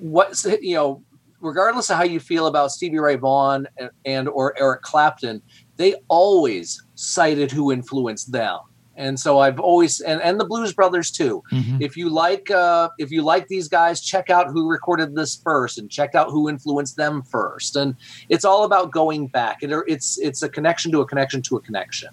what 0.00 0.44
you 0.60 0.74
know 0.74 1.02
regardless 1.40 1.90
of 1.90 1.96
how 1.96 2.04
you 2.04 2.20
feel 2.20 2.46
about 2.46 2.72
Stevie 2.72 2.98
Ray 2.98 3.16
Vaughan 3.16 3.66
and, 3.78 3.90
and, 4.04 4.28
or 4.28 4.58
Eric 4.58 4.82
Clapton, 4.82 5.42
they 5.76 5.94
always 6.08 6.82
cited 6.94 7.50
who 7.50 7.70
influenced 7.72 8.32
them 8.32 8.58
and 8.98 9.18
so 9.18 9.38
I've 9.38 9.60
always 9.60 10.00
and, 10.00 10.20
and 10.20 10.38
the 10.38 10.44
Blues 10.44 10.74
Brothers 10.74 11.10
too. 11.10 11.42
Mm-hmm. 11.52 11.80
If 11.80 11.96
you 11.96 12.10
like 12.10 12.50
uh, 12.50 12.90
if 12.98 13.10
you 13.10 13.22
like 13.22 13.46
these 13.46 13.68
guys, 13.68 14.00
check 14.00 14.28
out 14.28 14.48
who 14.48 14.68
recorded 14.68 15.14
this 15.14 15.36
first 15.36 15.78
and 15.78 15.88
check 15.88 16.14
out 16.14 16.30
who 16.30 16.48
influenced 16.48 16.96
them 16.96 17.22
first. 17.22 17.76
And 17.76 17.94
it's 18.28 18.44
all 18.44 18.64
about 18.64 18.90
going 18.90 19.28
back. 19.28 19.62
It, 19.62 19.70
it's 19.86 20.18
it's 20.18 20.42
a 20.42 20.48
connection 20.48 20.90
to 20.92 21.00
a 21.00 21.06
connection 21.06 21.40
to 21.42 21.56
a 21.56 21.60
connection. 21.60 22.08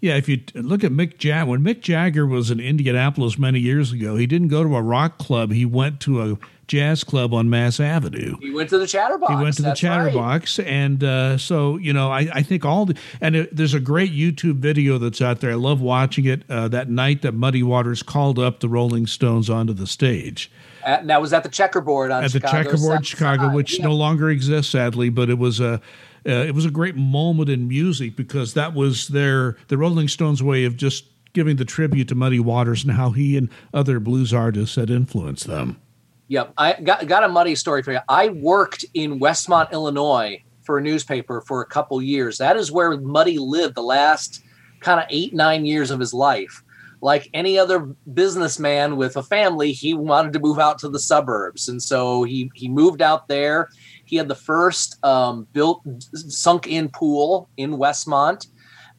Yeah, 0.00 0.16
if 0.16 0.28
you 0.28 0.42
look 0.54 0.84
at 0.84 0.92
Mick 0.92 1.16
Jagger, 1.16 1.50
when 1.50 1.62
Mick 1.62 1.80
Jagger 1.80 2.26
was 2.26 2.50
in 2.50 2.60
Indianapolis 2.60 3.38
many 3.38 3.58
years 3.58 3.92
ago, 3.92 4.16
he 4.16 4.26
didn't 4.26 4.48
go 4.48 4.62
to 4.62 4.76
a 4.76 4.82
rock 4.82 5.16
club. 5.16 5.52
He 5.52 5.64
went 5.64 6.00
to 6.00 6.22
a 6.22 6.38
jazz 6.66 7.04
club 7.04 7.32
on 7.32 7.48
Mass 7.48 7.80
Avenue. 7.80 8.36
He 8.40 8.50
went 8.50 8.70
to 8.70 8.78
the 8.78 8.86
Chatterbox. 8.86 9.32
He 9.32 9.42
went 9.42 9.56
to 9.56 9.62
the 9.62 9.74
Chatterbox, 9.74 10.58
right. 10.58 10.68
and 10.68 11.02
uh, 11.02 11.38
so 11.38 11.76
you 11.76 11.92
know, 11.92 12.10
I, 12.10 12.28
I 12.32 12.42
think 12.42 12.64
all 12.64 12.86
the 12.86 12.96
and 13.20 13.36
it, 13.36 13.54
there's 13.54 13.74
a 13.74 13.80
great 13.80 14.12
YouTube 14.12 14.56
video 14.56 14.98
that's 14.98 15.20
out 15.20 15.40
there. 15.40 15.52
I 15.52 15.54
love 15.54 15.80
watching 15.80 16.24
it. 16.24 16.42
Uh, 16.48 16.68
that 16.68 16.88
night 16.88 17.22
that 17.22 17.32
Muddy 17.32 17.62
Waters 17.62 18.02
called 18.02 18.38
up 18.38 18.60
the 18.60 18.68
Rolling 18.68 19.06
Stones 19.06 19.48
onto 19.48 19.72
the 19.72 19.86
stage. 19.86 20.50
At, 20.84 21.06
that 21.08 21.20
was 21.20 21.32
at 21.32 21.42
the 21.42 21.48
Checkerboard 21.48 22.10
on 22.10 22.24
at 22.24 22.32
the 22.32 22.40
Checkerboard 22.40 23.06
Chicago, 23.06 23.52
which 23.52 23.78
yeah. 23.78 23.86
no 23.86 23.94
longer 23.94 24.30
exists 24.30 24.72
sadly, 24.72 25.08
but 25.08 25.30
it 25.30 25.38
was 25.38 25.60
a. 25.60 25.80
Uh, 26.28 26.42
it 26.42 26.56
was 26.56 26.64
a 26.64 26.72
great 26.72 26.96
moment 26.96 27.48
in 27.48 27.68
music 27.68 28.16
because 28.16 28.54
that 28.54 28.74
was 28.74 29.06
their 29.06 29.56
the 29.68 29.78
Rolling 29.78 30.08
Stones 30.08 30.42
way 30.42 30.64
of 30.64 30.76
just 30.76 31.04
giving 31.34 31.54
the 31.54 31.64
tribute 31.64 32.08
to 32.08 32.16
Muddy 32.16 32.40
Waters 32.40 32.82
and 32.82 32.94
how 32.94 33.10
he 33.10 33.36
and 33.36 33.48
other 33.72 34.00
blues 34.00 34.34
artists 34.34 34.74
had 34.74 34.90
influenced 34.90 35.46
them. 35.46 35.78
Yep, 36.28 36.54
I 36.58 36.80
got 36.80 37.06
got 37.06 37.24
a 37.24 37.28
muddy 37.28 37.54
story 37.54 37.82
for 37.82 37.92
you. 37.92 38.00
I 38.08 38.30
worked 38.30 38.84
in 38.94 39.20
Westmont, 39.20 39.70
Illinois, 39.72 40.42
for 40.62 40.78
a 40.78 40.82
newspaper 40.82 41.40
for 41.40 41.62
a 41.62 41.66
couple 41.66 42.02
years. 42.02 42.38
That 42.38 42.56
is 42.56 42.72
where 42.72 42.98
Muddy 42.98 43.38
lived 43.38 43.76
the 43.76 43.82
last 43.82 44.42
kind 44.80 44.98
of 44.98 45.06
eight 45.08 45.32
nine 45.32 45.64
years 45.64 45.90
of 45.90 46.00
his 46.00 46.12
life. 46.12 46.62
Like 47.00 47.30
any 47.32 47.58
other 47.58 47.80
businessman 48.14 48.96
with 48.96 49.16
a 49.16 49.22
family, 49.22 49.70
he 49.70 49.94
wanted 49.94 50.32
to 50.32 50.40
move 50.40 50.58
out 50.58 50.78
to 50.80 50.88
the 50.88 50.98
suburbs, 50.98 51.68
and 51.68 51.80
so 51.80 52.24
he 52.24 52.50
he 52.54 52.68
moved 52.68 53.02
out 53.02 53.28
there. 53.28 53.68
He 54.04 54.16
had 54.16 54.28
the 54.28 54.34
first 54.34 55.02
um, 55.04 55.46
built 55.52 55.82
sunk 56.12 56.66
in 56.66 56.88
pool 56.88 57.48
in 57.56 57.72
Westmont 57.72 58.48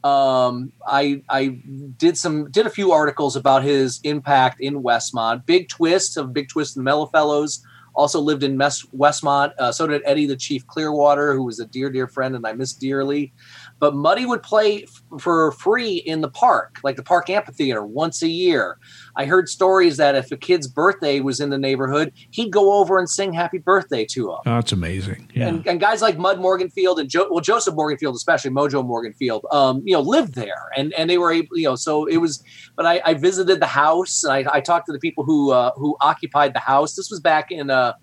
um, 0.07 0.71
I 0.85 1.21
I 1.29 1.59
did 1.97 2.17
some 2.17 2.49
did 2.51 2.65
a 2.65 2.69
few 2.69 2.91
articles 2.91 3.35
about 3.35 3.63
his 3.63 3.99
impact 4.03 4.61
in 4.61 4.83
Westmont. 4.83 5.45
Big 5.45 5.69
Twist 5.69 6.17
of 6.17 6.33
Big 6.33 6.49
Twist 6.49 6.75
and 6.77 6.85
Mellow 6.85 7.07
Fellows 7.07 7.63
also 7.93 8.21
lived 8.21 8.43
in 8.43 8.57
Westmont. 8.57 9.53
Uh, 9.57 9.71
so 9.71 9.87
did 9.87 10.03
Eddie 10.05 10.27
the 10.27 10.35
Chief 10.35 10.65
Clearwater, 10.67 11.33
who 11.33 11.43
was 11.43 11.59
a 11.59 11.65
dear 11.65 11.89
dear 11.89 12.07
friend 12.07 12.35
and 12.35 12.45
I 12.45 12.53
miss 12.53 12.73
dearly. 12.73 13.33
But 13.79 13.95
Muddy 13.95 14.25
would 14.25 14.43
play 14.43 14.83
f- 14.83 15.03
for 15.19 15.51
free 15.51 15.95
in 15.95 16.21
the 16.21 16.29
park, 16.29 16.79
like 16.83 16.95
the 16.95 17.03
park 17.03 17.29
amphitheater, 17.29 17.85
once 17.85 18.21
a 18.21 18.27
year. 18.27 18.77
I 19.15 19.25
heard 19.25 19.49
stories 19.49 19.97
that 19.97 20.15
if 20.15 20.31
a 20.31 20.37
kid's 20.37 20.67
birthday 20.67 21.19
was 21.19 21.39
in 21.39 21.49
the 21.49 21.57
neighborhood, 21.57 22.13
he'd 22.31 22.51
go 22.51 22.73
over 22.73 22.97
and 22.97 23.09
sing 23.09 23.33
happy 23.33 23.57
birthday 23.59 24.05
to 24.05 24.31
him. 24.31 24.37
Oh, 24.45 24.55
that's 24.55 24.71
amazing. 24.71 25.29
Yeah. 25.33 25.47
And, 25.47 25.67
and 25.67 25.79
guys 25.79 26.01
like 26.01 26.17
Mud 26.17 26.39
Morganfield 26.39 26.99
and 26.99 27.09
jo- 27.09 27.27
well, 27.29 27.41
Joseph 27.41 27.75
Morganfield, 27.75 28.15
especially 28.15 28.51
Mojo 28.51 28.83
Morganfield, 28.83 29.41
um, 29.53 29.81
you 29.85 29.93
know, 29.93 30.01
lived 30.01 30.35
there 30.35 30.69
and, 30.75 30.93
and 30.93 31.09
they 31.09 31.17
were 31.17 31.31
able, 31.31 31.57
you 31.57 31.65
know, 31.65 31.75
so 31.75 32.05
it 32.05 32.17
was, 32.17 32.43
but 32.75 32.85
I, 32.85 33.01
I 33.05 33.13
visited 33.13 33.59
the 33.59 33.67
house 33.67 34.23
and 34.23 34.33
I, 34.33 34.45
I 34.57 34.61
talked 34.61 34.87
to 34.87 34.91
the 34.93 34.99
people 34.99 35.23
who, 35.23 35.51
uh, 35.51 35.71
who 35.75 35.95
occupied 36.01 36.53
the 36.53 36.59
house. 36.59 36.95
This 36.95 37.09
was 37.09 37.19
back 37.19 37.51
in, 37.51 37.69
uh, 37.69 37.93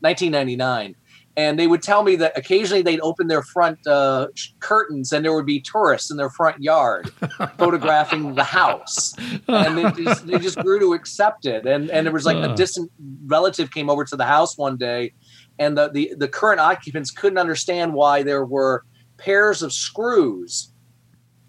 1999 0.00 0.96
and 1.36 1.58
they 1.58 1.66
would 1.66 1.82
tell 1.82 2.02
me 2.02 2.16
that 2.16 2.36
occasionally 2.36 2.82
they'd 2.82 3.00
open 3.00 3.28
their 3.28 3.42
front 3.42 3.78
uh, 3.86 4.28
curtains 4.58 5.12
and 5.12 5.24
there 5.24 5.32
would 5.32 5.46
be 5.46 5.60
tourists 5.60 6.10
in 6.10 6.16
their 6.16 6.30
front 6.30 6.62
yard 6.62 7.10
photographing 7.58 8.34
the 8.34 8.44
house. 8.44 9.14
And 9.46 9.78
they 9.78 10.02
just, 10.02 10.26
they 10.26 10.38
just 10.38 10.58
grew 10.58 10.80
to 10.80 10.92
accept 10.92 11.46
it. 11.46 11.66
And 11.66 11.90
and 11.90 12.06
there 12.06 12.12
was 12.12 12.26
like 12.26 12.36
a 12.36 12.54
distant 12.54 12.90
relative 13.26 13.70
came 13.70 13.88
over 13.88 14.04
to 14.04 14.16
the 14.16 14.24
house 14.24 14.58
one 14.58 14.76
day 14.76 15.12
and 15.58 15.78
the, 15.78 15.90
the 15.90 16.14
the 16.18 16.28
current 16.28 16.60
occupants 16.60 17.10
couldn't 17.10 17.38
understand 17.38 17.94
why 17.94 18.22
there 18.22 18.44
were 18.44 18.84
pairs 19.16 19.62
of 19.62 19.72
screws 19.72 20.72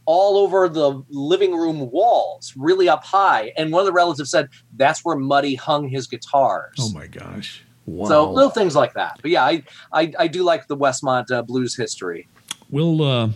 all 0.05 0.37
over 0.37 0.67
the 0.67 1.01
living 1.09 1.55
room 1.55 1.89
walls 1.91 2.53
really 2.57 2.89
up 2.89 3.03
high. 3.03 3.51
And 3.57 3.71
one 3.71 3.81
of 3.81 3.85
the 3.85 3.93
relatives 3.93 4.29
said 4.29 4.49
that's 4.75 5.03
where 5.05 5.15
muddy 5.15 5.55
hung 5.55 5.89
his 5.89 6.07
guitars. 6.07 6.75
Oh 6.79 6.91
my 6.91 7.07
gosh 7.07 7.63
Wow. 7.91 8.07
So 8.07 8.31
little 8.31 8.49
things 8.49 8.75
like 8.75 8.93
that. 8.93 9.19
But 9.21 9.31
yeah, 9.31 9.43
I 9.43 9.63
I, 9.91 10.13
I 10.17 10.27
do 10.27 10.43
like 10.43 10.67
the 10.67 10.77
Westmont 10.77 11.31
uh, 11.31 11.41
blues 11.41 11.75
history. 11.75 12.27
We'll 12.69 13.03
uh, 13.03 13.27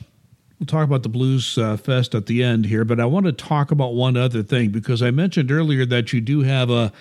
we'll 0.60 0.68
talk 0.68 0.86
about 0.86 1.04
the 1.04 1.10
blues 1.10 1.58
uh, 1.58 1.78
fest 1.78 2.15
at 2.15 2.26
the 2.26 2.44
end 2.44 2.65
here, 2.65 2.86
but 2.86 3.00
I 3.00 3.06
want 3.06 3.26
to 3.26 3.32
talk 3.32 3.72
about 3.72 3.94
one 3.94 4.18
other 4.18 4.44
thing 4.44 4.70
because 4.70 5.02
I 5.02 5.12
mentioned 5.12 5.52
earlier 5.52 5.86
that 5.86 6.13
you 6.13 6.22
do 6.22 6.41
have 6.41 6.70
a 6.70 6.91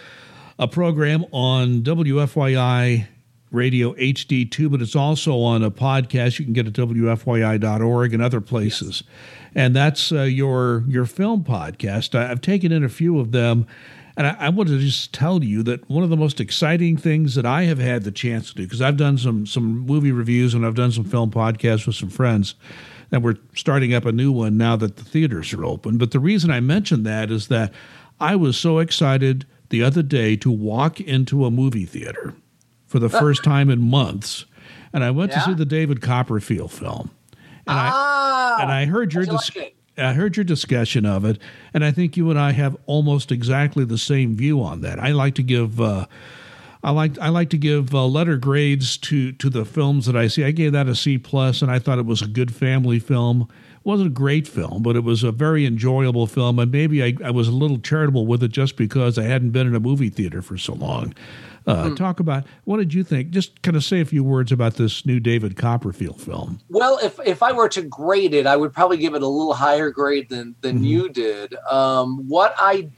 a 0.58 0.68
program 0.68 1.24
on 1.32 1.82
WFYI 1.82 3.08
radio 3.50 3.94
HD2, 3.94 4.70
but 4.70 4.82
it's 4.82 4.96
also 4.96 5.40
on 5.40 5.62
a 5.62 5.70
podcast 5.70 6.38
you 6.38 6.44
can 6.44 6.54
get 6.54 6.66
at 6.66 6.72
WFYI.org 6.72 8.12
and 8.12 8.22
other 8.22 8.40
places. 8.40 9.02
Yes. 9.06 9.52
And 9.54 9.76
that's 9.76 10.10
uh, 10.10 10.22
your 10.22 10.84
your 10.88 11.06
film 11.06 11.44
podcast. 11.44 12.18
I've 12.18 12.40
taken 12.40 12.72
in 12.72 12.82
a 12.82 12.88
few 12.88 13.20
of 13.20 13.30
them 13.32 13.66
and 14.16 14.26
I, 14.26 14.36
I 14.38 14.48
want 14.48 14.68
to 14.68 14.78
just 14.78 15.12
tell 15.12 15.42
you 15.42 15.62
that 15.64 15.88
one 15.90 16.04
of 16.04 16.10
the 16.10 16.16
most 16.16 16.40
exciting 16.40 16.96
things 16.96 17.34
that 17.34 17.44
I 17.44 17.64
have 17.64 17.78
had 17.78 18.04
the 18.04 18.12
chance 18.12 18.50
to 18.50 18.54
do, 18.54 18.62
because 18.64 18.80
I've 18.80 18.96
done 18.96 19.18
some 19.18 19.46
some 19.46 19.80
movie 19.80 20.12
reviews 20.12 20.54
and 20.54 20.64
I've 20.64 20.74
done 20.74 20.92
some 20.92 21.04
film 21.04 21.30
podcasts 21.30 21.86
with 21.86 21.96
some 21.96 22.10
friends, 22.10 22.54
and 23.10 23.24
we're 23.24 23.36
starting 23.54 23.92
up 23.92 24.04
a 24.04 24.12
new 24.12 24.30
one 24.30 24.56
now 24.56 24.76
that 24.76 24.96
the 24.96 25.04
theaters 25.04 25.52
are 25.52 25.64
open. 25.64 25.98
But 25.98 26.12
the 26.12 26.20
reason 26.20 26.50
I 26.50 26.60
mentioned 26.60 27.04
that 27.06 27.30
is 27.30 27.48
that 27.48 27.72
I 28.20 28.36
was 28.36 28.56
so 28.56 28.78
excited 28.78 29.46
the 29.70 29.82
other 29.82 30.02
day 30.02 30.36
to 30.36 30.50
walk 30.50 31.00
into 31.00 31.44
a 31.44 31.50
movie 31.50 31.86
theater 31.86 32.34
for 32.86 33.00
the 33.00 33.08
first 33.20 33.42
time 33.42 33.68
in 33.68 33.80
months, 33.82 34.44
and 34.92 35.02
I 35.02 35.10
went 35.10 35.32
yeah. 35.32 35.40
to 35.40 35.44
see 35.46 35.54
the 35.54 35.66
David 35.66 36.00
Copperfield 36.00 36.70
film. 36.70 37.10
And 37.66 37.78
ah, 37.78 38.58
I 38.58 38.62
and 38.62 38.70
I 38.70 38.84
heard 38.84 39.12
your 39.12 39.24
dis- 39.24 39.56
like 39.56 39.73
I 39.96 40.12
heard 40.12 40.36
your 40.36 40.44
discussion 40.44 41.06
of 41.06 41.24
it, 41.24 41.38
and 41.72 41.84
I 41.84 41.92
think 41.92 42.16
you 42.16 42.30
and 42.30 42.38
I 42.38 42.52
have 42.52 42.76
almost 42.86 43.30
exactly 43.30 43.84
the 43.84 43.98
same 43.98 44.34
view 44.34 44.62
on 44.62 44.80
that. 44.80 44.98
I 44.98 45.12
like 45.12 45.34
to 45.36 45.42
give. 45.42 45.80
Uh, 45.80 46.06
I 46.82 46.90
like 46.90 47.18
I 47.18 47.28
like 47.28 47.50
to 47.50 47.58
give 47.58 47.94
uh, 47.94 48.04
letter 48.06 48.36
grades 48.36 48.96
to 48.98 49.32
to 49.32 49.48
the 49.48 49.64
films 49.64 50.06
that 50.06 50.16
I 50.16 50.26
see. 50.26 50.44
I 50.44 50.50
gave 50.50 50.72
that 50.72 50.88
a 50.88 50.94
C 50.94 51.16
plus, 51.18 51.62
and 51.62 51.70
I 51.70 51.78
thought 51.78 51.98
it 51.98 52.06
was 52.06 52.22
a 52.22 52.26
good 52.26 52.54
family 52.54 52.98
film. 52.98 53.48
Wasn't 53.84 54.06
a 54.06 54.10
great 54.10 54.48
film, 54.48 54.82
but 54.82 54.96
it 54.96 55.04
was 55.04 55.22
a 55.22 55.30
very 55.30 55.66
enjoyable 55.66 56.26
film, 56.26 56.58
and 56.58 56.72
maybe 56.72 57.04
I, 57.04 57.14
I 57.22 57.30
was 57.30 57.48
a 57.48 57.52
little 57.52 57.78
charitable 57.78 58.26
with 58.26 58.42
it 58.42 58.50
just 58.50 58.76
because 58.76 59.18
I 59.18 59.24
hadn't 59.24 59.50
been 59.50 59.66
in 59.66 59.74
a 59.74 59.80
movie 59.80 60.08
theater 60.08 60.40
for 60.40 60.56
so 60.56 60.72
long. 60.72 61.14
Uh, 61.66 61.86
mm. 61.86 61.96
Talk 61.96 62.20
about 62.20 62.44
what 62.64 62.76
did 62.76 62.92
you 62.92 63.02
think? 63.02 63.30
Just 63.30 63.62
kind 63.62 63.76
of 63.76 63.84
say 63.84 64.00
a 64.00 64.04
few 64.04 64.22
words 64.22 64.52
about 64.52 64.74
this 64.74 65.06
new 65.06 65.18
David 65.18 65.56
Copperfield 65.56 66.20
film. 66.20 66.60
Well, 66.68 66.98
if 67.02 67.18
if 67.24 67.42
I 67.42 67.52
were 67.52 67.68
to 67.70 67.82
grade 67.82 68.34
it, 68.34 68.46
I 68.46 68.56
would 68.56 68.72
probably 68.72 68.98
give 68.98 69.14
it 69.14 69.22
a 69.22 69.26
little 69.26 69.54
higher 69.54 69.90
grade 69.90 70.28
than 70.28 70.54
than 70.60 70.80
mm. 70.80 70.84
you 70.84 71.08
did. 71.08 71.54
Um, 71.70 72.28
what 72.28 72.54
I, 72.58 72.90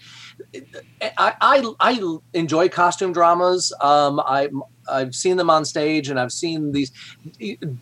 I, 1.00 1.34
I 1.40 1.72
I 1.78 2.18
enjoy 2.34 2.68
costume 2.68 3.12
dramas. 3.12 3.72
Um, 3.80 4.20
I 4.20 4.48
I've 4.88 5.14
seen 5.14 5.36
them 5.36 5.50
on 5.50 5.64
stage 5.64 6.08
and 6.08 6.18
I've 6.18 6.32
seen 6.32 6.72
these. 6.72 6.92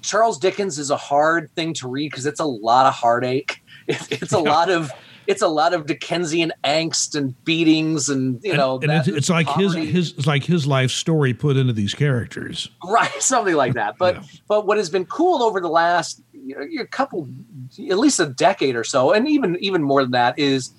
Charles 0.02 0.38
Dickens 0.38 0.78
is 0.78 0.90
a 0.90 0.96
hard 0.96 1.50
thing 1.54 1.74
to 1.74 1.88
read 1.88 2.10
because 2.10 2.26
it's 2.26 2.40
a 2.40 2.44
lot 2.44 2.86
of 2.86 2.94
heartache. 2.94 3.60
It's, 3.86 4.32
a 4.32 4.38
lot 4.38 4.70
of 4.70 4.90
it's 5.26 5.42
a 5.42 5.48
lot 5.48 5.74
of 5.74 5.86
Dickensian 5.86 6.52
angst 6.64 7.14
and 7.14 7.34
beatings, 7.44 8.08
and 8.08 8.40
you 8.42 8.56
know, 8.56 8.78
and, 8.80 8.90
and 8.90 9.08
it's, 9.08 9.28
like 9.28 9.48
his 9.48 9.74
his 9.74 10.12
it's 10.12 10.26
like 10.26 10.44
his 10.44 10.66
life 10.66 10.90
story 10.90 11.34
put 11.34 11.56
into 11.56 11.72
these 11.72 11.94
characters, 11.94 12.70
right? 12.84 13.12
Something 13.20 13.54
like 13.54 13.74
that. 13.74 13.96
But 13.98 14.16
yeah. 14.16 14.22
but 14.48 14.66
what 14.66 14.78
has 14.78 14.90
been 14.90 15.04
cool 15.06 15.42
over 15.42 15.60
the 15.60 15.68
last 15.68 16.22
you 16.32 16.78
know, 16.78 16.86
couple, 16.86 17.28
at 17.90 17.98
least 17.98 18.20
a 18.20 18.26
decade 18.26 18.76
or 18.76 18.84
so, 18.84 19.12
and 19.12 19.28
even 19.28 19.56
even 19.60 19.82
more 19.82 20.02
than 20.02 20.12
that 20.12 20.38
is. 20.38 20.72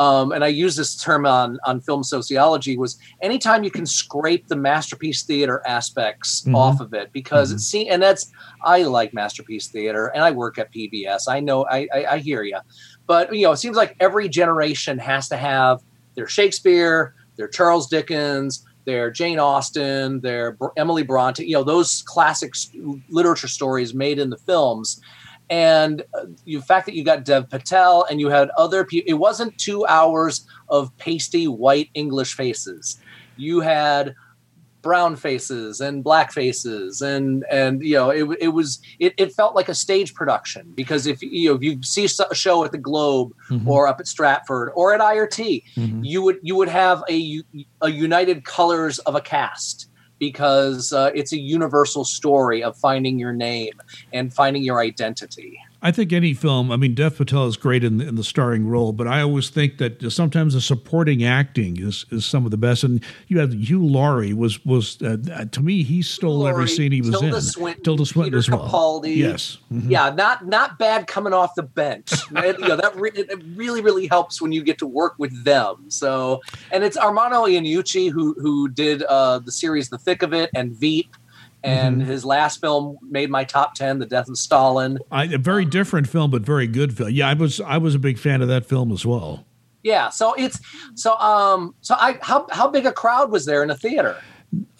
Um, 0.00 0.32
and 0.32 0.42
I 0.42 0.48
use 0.48 0.74
this 0.74 0.96
term 0.96 1.24
on 1.26 1.58
on 1.64 1.80
film 1.80 2.02
sociology 2.02 2.76
was 2.76 2.98
anytime 3.20 3.62
you 3.62 3.70
can 3.70 3.86
scrape 3.86 4.48
the 4.48 4.56
masterpiece 4.56 5.22
theater 5.22 5.62
aspects 5.66 6.40
mm-hmm. 6.40 6.56
off 6.56 6.80
of 6.80 6.94
it 6.94 7.12
because 7.12 7.50
mm-hmm. 7.50 7.56
it's 7.56 7.66
seen 7.66 7.92
and 7.92 8.02
that's 8.02 8.32
I 8.64 8.82
like 8.82 9.12
masterpiece 9.12 9.68
theater 9.68 10.06
and 10.14 10.24
I 10.24 10.30
work 10.30 10.58
at 10.58 10.72
PBS 10.72 11.24
I 11.28 11.40
know 11.40 11.66
I 11.66 11.86
I, 11.92 12.04
I 12.12 12.18
hear 12.18 12.42
you 12.42 12.58
but 13.10 13.34
you 13.34 13.42
know, 13.42 13.50
it 13.50 13.56
seems 13.56 13.76
like 13.76 13.96
every 13.98 14.28
generation 14.28 14.96
has 14.98 15.28
to 15.30 15.36
have 15.36 15.82
their 16.14 16.28
Shakespeare, 16.28 17.16
their 17.34 17.48
Charles 17.48 17.88
Dickens, 17.88 18.64
their 18.84 19.10
Jane 19.10 19.40
Austen, 19.40 20.20
their 20.20 20.56
Emily 20.76 21.02
Bronte, 21.02 21.44
you 21.44 21.54
know, 21.54 21.64
those 21.64 22.02
classic 22.02 22.54
literature 23.08 23.48
stories 23.48 23.94
made 23.94 24.20
in 24.20 24.30
the 24.30 24.36
films. 24.36 25.00
And 25.50 26.02
uh, 26.14 26.26
the 26.44 26.60
fact 26.60 26.86
that 26.86 26.94
you 26.94 27.04
got 27.04 27.24
Dev 27.24 27.50
Patel 27.50 28.06
and 28.08 28.20
you 28.20 28.28
had 28.28 28.50
other 28.56 28.84
people, 28.84 29.10
it 29.10 29.18
wasn't 29.18 29.58
two 29.58 29.84
hours 29.86 30.46
of 30.68 30.96
pasty 30.96 31.48
white 31.48 31.90
English 31.94 32.34
faces. 32.34 32.98
You 33.36 33.60
had 33.60 34.14
brown 34.82 35.16
faces 35.16 35.80
and 35.80 36.02
black 36.02 36.32
faces 36.32 37.02
and 37.02 37.44
and 37.50 37.82
you 37.82 37.94
know 37.94 38.10
it, 38.10 38.38
it 38.40 38.48
was 38.48 38.80
it, 38.98 39.12
it 39.18 39.32
felt 39.32 39.54
like 39.54 39.68
a 39.68 39.74
stage 39.74 40.14
production 40.14 40.72
because 40.74 41.06
if 41.06 41.20
you 41.22 41.50
know 41.50 41.54
if 41.54 41.62
you 41.62 41.82
see 41.82 42.06
a 42.06 42.34
show 42.34 42.64
at 42.64 42.72
the 42.72 42.78
globe 42.78 43.32
mm-hmm. 43.50 43.68
or 43.68 43.86
up 43.86 44.00
at 44.00 44.06
stratford 44.06 44.70
or 44.74 44.94
at 44.94 45.00
irt 45.00 45.62
mm-hmm. 45.76 46.02
you 46.02 46.22
would 46.22 46.38
you 46.42 46.54
would 46.56 46.68
have 46.68 47.02
a 47.10 47.42
a 47.82 47.90
united 47.90 48.44
colors 48.44 48.98
of 49.00 49.14
a 49.14 49.20
cast 49.20 49.89
because 50.20 50.92
uh, 50.92 51.10
it's 51.14 51.32
a 51.32 51.38
universal 51.38 52.04
story 52.04 52.62
of 52.62 52.76
finding 52.76 53.18
your 53.18 53.32
name 53.32 53.72
and 54.12 54.32
finding 54.32 54.62
your 54.62 54.78
identity 54.78 55.58
I 55.82 55.90
think 55.92 56.12
any 56.12 56.34
film, 56.34 56.70
I 56.70 56.76
mean, 56.76 56.94
Dev 56.94 57.16
Patel 57.16 57.46
is 57.46 57.56
great 57.56 57.82
in, 57.82 58.02
in 58.02 58.14
the 58.16 58.24
starring 58.24 58.66
role, 58.66 58.92
but 58.92 59.06
I 59.06 59.22
always 59.22 59.48
think 59.48 59.78
that 59.78 60.12
sometimes 60.12 60.52
the 60.52 60.60
supporting 60.60 61.24
acting 61.24 61.80
is, 61.80 62.04
is 62.10 62.26
some 62.26 62.44
of 62.44 62.50
the 62.50 62.58
best. 62.58 62.84
And 62.84 63.02
you 63.28 63.38
have 63.38 63.54
Hugh 63.54 63.84
Laurie 63.84 64.34
was 64.34 64.64
was 64.66 65.00
uh, 65.00 65.16
to 65.50 65.60
me 65.60 65.82
he 65.82 66.02
stole 66.02 66.40
Laurie, 66.40 66.52
every 66.52 66.68
scene 66.68 66.92
he 66.92 67.00
was 67.00 67.10
Tilda 67.10 67.36
in. 67.36 67.40
Swinton, 67.42 67.82
Tilda 67.82 68.06
Swinton 68.06 68.30
Peter 68.30 68.38
as 68.38 68.50
well. 68.50 68.68
Capaldi. 68.68 69.16
Yes, 69.16 69.58
mm-hmm. 69.72 69.90
yeah, 69.90 70.10
not 70.10 70.46
not 70.46 70.78
bad 70.78 71.06
coming 71.06 71.32
off 71.32 71.54
the 71.54 71.62
bench. 71.62 72.12
you 72.30 72.58
know, 72.58 72.76
that 72.76 72.92
re- 72.96 73.12
it 73.14 73.42
really 73.54 73.80
really 73.80 74.06
helps 74.06 74.42
when 74.42 74.52
you 74.52 74.62
get 74.62 74.78
to 74.78 74.86
work 74.86 75.14
with 75.18 75.44
them. 75.44 75.86
So, 75.88 76.42
and 76.72 76.84
it's 76.84 76.98
Armando 76.98 77.46
Iannucci 77.46 78.10
who 78.10 78.34
who 78.34 78.68
did 78.68 79.02
uh, 79.04 79.38
the 79.38 79.52
series 79.52 79.88
The 79.88 79.98
Thick 79.98 80.22
of 80.22 80.34
It 80.34 80.50
and 80.54 80.72
Veep 80.72 81.16
and 81.62 81.98
mm-hmm. 81.98 82.10
his 82.10 82.24
last 82.24 82.60
film 82.60 82.98
made 83.02 83.30
my 83.30 83.44
top 83.44 83.74
10 83.74 83.98
the 83.98 84.06
death 84.06 84.28
of 84.28 84.38
stalin 84.38 84.98
I, 85.10 85.24
a 85.24 85.38
very 85.38 85.64
different 85.64 86.08
film 86.08 86.30
but 86.30 86.42
very 86.42 86.66
good 86.66 86.96
film 86.96 87.10
yeah 87.10 87.28
i 87.28 87.34
was 87.34 87.60
i 87.60 87.78
was 87.78 87.94
a 87.94 87.98
big 87.98 88.18
fan 88.18 88.42
of 88.42 88.48
that 88.48 88.66
film 88.66 88.92
as 88.92 89.04
well 89.04 89.44
yeah 89.82 90.08
so 90.08 90.34
it's 90.34 90.60
so 90.94 91.16
um 91.18 91.74
so 91.80 91.94
i 91.98 92.18
how, 92.22 92.46
how 92.50 92.68
big 92.68 92.86
a 92.86 92.92
crowd 92.92 93.30
was 93.30 93.46
there 93.46 93.62
in 93.62 93.68
the 93.68 93.76
theater 93.76 94.16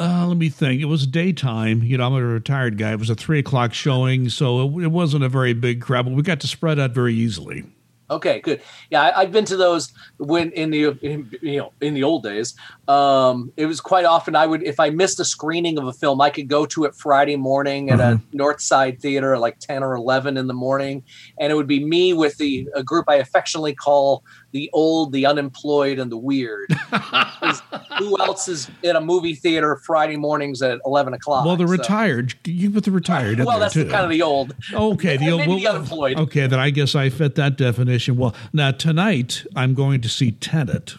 uh, 0.01 0.27
let 0.27 0.37
me 0.37 0.49
think. 0.49 0.83
It 0.83 0.87
was 0.87 1.07
daytime. 1.07 1.83
You 1.83 1.99
know, 1.99 2.07
I'm 2.07 2.15
a 2.15 2.25
retired 2.25 2.77
guy. 2.77 2.91
It 2.93 2.99
was 2.99 3.11
a 3.11 3.15
three 3.15 3.39
o'clock 3.39 3.73
showing, 3.73 4.29
so 4.29 4.63
it, 4.63 4.85
it 4.85 4.89
wasn't 4.89 5.23
a 5.23 5.29
very 5.29 5.53
big 5.53 5.81
crowd, 5.81 6.07
but 6.07 6.15
we 6.15 6.23
got 6.23 6.41
to 6.41 6.49
spread 6.49 6.81
out 6.81 6.91
very 6.91 7.15
easily. 7.15 7.65
Okay, 8.11 8.41
good. 8.41 8.61
Yeah, 8.91 9.13
I, 9.17 9.23
have 9.23 9.33
been 9.33 9.45
to 9.45 9.57
those 9.57 9.93
when 10.19 10.51
in 10.51 10.71
the 10.71 10.99
in, 11.01 11.31
you 11.41 11.59
know 11.59 11.73
in 11.81 11.95
the 11.95 12.03
old 12.03 12.25
days. 12.25 12.55
Um, 12.91 13.53
it 13.57 13.67
was 13.67 13.81
quite 13.81 14.05
often 14.05 14.35
I 14.35 14.47
would 14.47 14.65
if 14.65 14.81
I 14.81 14.91
missed 14.91 15.21
a 15.21 15.25
screening 15.25 15.79
of 15.79 15.87
a 15.87 15.93
film, 15.93 16.21
I 16.21 16.29
could 16.29 16.49
go 16.49 16.67
to 16.67 16.85
it 16.87 16.95
Friday 16.97 17.37
morning 17.37 17.89
at 17.89 18.01
uh-huh. 18.01 18.19
a 18.33 18.37
North 18.37 18.61
Side 18.61 19.01
theater 19.01 19.33
at 19.33 19.41
like 19.41 19.61
ten 19.61 19.85
or 19.85 19.95
eleven 19.95 20.37
in 20.37 20.49
the 20.49 20.55
morning, 20.55 21.05
and 21.39 21.53
it 21.53 21.55
would 21.55 21.69
be 21.69 21.85
me 21.85 22.15
with 22.15 22.37
the 22.39 22.69
a 22.75 22.83
group 22.83 23.05
I 23.07 23.17
affectionately 23.17 23.77
call 23.77 24.25
the 24.51 24.69
old, 24.73 25.13
the 25.13 25.25
unemployed, 25.25 26.01
and 26.01 26.11
the 26.11 26.17
weird. 26.17 26.73
who 27.99 28.19
else 28.19 28.49
is 28.49 28.69
in 28.83 28.97
a 28.97 29.01
movie 29.01 29.37
theater 29.37 29.81
Friday 29.87 30.17
mornings 30.17 30.61
at 30.61 30.81
eleven 30.85 31.15
o'clock? 31.15 31.47
Well, 31.47 31.57
the 31.57 31.69
so. 31.69 31.71
retired. 31.71 32.35
You 32.45 32.73
put 32.73 32.83
the 32.83 32.91
retired. 32.91 33.39
well, 33.39 33.61
that's 33.61 33.75
too. 33.75 33.89
kind 33.89 34.03
of 34.03 34.11
the 34.11 34.23
old. 34.23 34.53
Okay, 34.73 35.17
the 35.17 35.31
old. 35.31 35.47
Well, 35.47 35.59
the 35.59 35.69
unemployed. 35.69 36.19
Okay, 36.19 36.49
then 36.49 36.59
I 36.59 36.71
guess 36.71 36.97
I 36.97 37.09
fit 37.09 37.37
that 37.37 37.57
definition. 37.57 38.17
Well, 38.17 38.35
now 38.53 38.73
tonight 38.73 39.47
I'm 39.55 39.75
going 39.75 40.01
to 40.01 40.09
see 40.09 40.33
Tenet. 40.33 40.97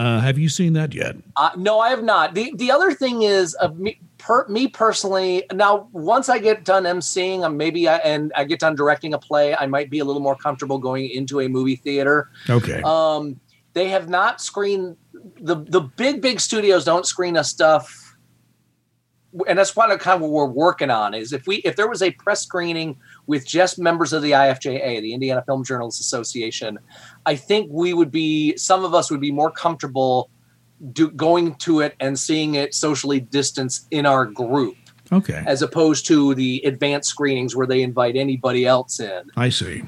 Uh, 0.00 0.18
have 0.18 0.38
you 0.38 0.48
seen 0.48 0.72
that 0.72 0.94
yet? 0.94 1.14
Uh, 1.36 1.50
no, 1.58 1.78
I 1.78 1.90
have 1.90 2.02
not. 2.02 2.34
the 2.34 2.50
The 2.56 2.70
other 2.70 2.94
thing 2.94 3.20
is, 3.20 3.54
uh, 3.60 3.68
me, 3.68 4.00
per, 4.16 4.48
me 4.48 4.66
personally, 4.66 5.44
now 5.52 5.90
once 5.92 6.30
I 6.30 6.38
get 6.38 6.64
done 6.64 6.84
emceeing, 6.84 7.44
um, 7.44 7.58
maybe 7.58 7.86
I, 7.86 7.96
and 7.98 8.32
I 8.34 8.44
get 8.44 8.60
done 8.60 8.74
directing 8.74 9.12
a 9.12 9.18
play, 9.18 9.54
I 9.54 9.66
might 9.66 9.90
be 9.90 9.98
a 9.98 10.04
little 10.06 10.22
more 10.22 10.36
comfortable 10.36 10.78
going 10.78 11.10
into 11.10 11.40
a 11.40 11.48
movie 11.48 11.76
theater. 11.76 12.30
Okay. 12.48 12.80
Um, 12.82 13.38
they 13.74 13.90
have 13.90 14.08
not 14.08 14.40
screened 14.40 14.96
the 15.38 15.56
the 15.56 15.82
big 15.82 16.22
big 16.22 16.40
studios 16.40 16.82
don't 16.82 17.04
screen 17.04 17.36
us 17.36 17.50
stuff, 17.50 18.16
and 19.46 19.58
that's 19.58 19.70
kind 19.70 19.92
of 19.92 20.00
kind 20.00 20.16
of 20.16 20.22
what 20.22 20.30
we're 20.30 20.46
working 20.46 20.88
on. 20.88 21.12
Is 21.12 21.34
if 21.34 21.46
we 21.46 21.56
if 21.56 21.76
there 21.76 21.88
was 21.88 22.00
a 22.00 22.10
press 22.12 22.42
screening 22.42 22.96
with 23.26 23.46
just 23.46 23.78
members 23.78 24.14
of 24.14 24.22
the 24.22 24.30
IFJA, 24.30 25.02
the 25.02 25.12
Indiana 25.12 25.42
Film 25.46 25.62
Journalists 25.62 26.00
Association, 26.00 26.78
I 27.26 27.36
think 27.36 27.68
we 27.70 27.94
would 27.94 28.10
be 28.10 28.56
some 28.56 28.84
of 28.84 28.94
us 28.94 29.10
would 29.10 29.20
be 29.20 29.32
more 29.32 29.50
comfortable 29.50 30.30
do, 30.92 31.10
going 31.10 31.54
to 31.56 31.80
it 31.80 31.94
and 32.00 32.18
seeing 32.18 32.54
it 32.54 32.74
socially 32.74 33.20
distanced 33.20 33.86
in 33.90 34.06
our 34.06 34.24
group. 34.24 34.76
Okay. 35.12 35.42
As 35.46 35.60
opposed 35.60 36.06
to 36.06 36.34
the 36.34 36.62
advanced 36.64 37.10
screenings 37.10 37.56
where 37.56 37.66
they 37.66 37.82
invite 37.82 38.16
anybody 38.16 38.64
else 38.64 39.00
in. 39.00 39.30
I 39.36 39.48
see. 39.48 39.82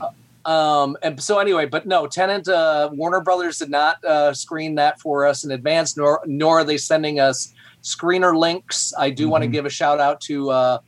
Um, 0.44 0.96
and 1.02 1.22
so 1.22 1.38
anyway, 1.38 1.66
but 1.66 1.86
no, 1.86 2.08
Tenet 2.08 2.48
uh, 2.48 2.90
Warner 2.92 3.20
Brothers 3.20 3.58
did 3.58 3.70
not 3.70 4.04
uh, 4.04 4.34
screen 4.34 4.74
that 4.74 5.00
for 5.00 5.24
us 5.24 5.44
in 5.44 5.52
advance, 5.52 5.96
nor 5.96 6.20
nor 6.26 6.58
are 6.58 6.64
they 6.64 6.76
sending 6.76 7.20
us 7.20 7.54
screener 7.82 8.36
links. 8.36 8.92
I 8.98 9.10
do 9.10 9.24
mm-hmm. 9.24 9.30
want 9.30 9.42
to 9.42 9.48
give 9.48 9.66
a 9.66 9.70
shout 9.70 10.00
out 10.00 10.20
to 10.22 10.50
uh, 10.50 10.78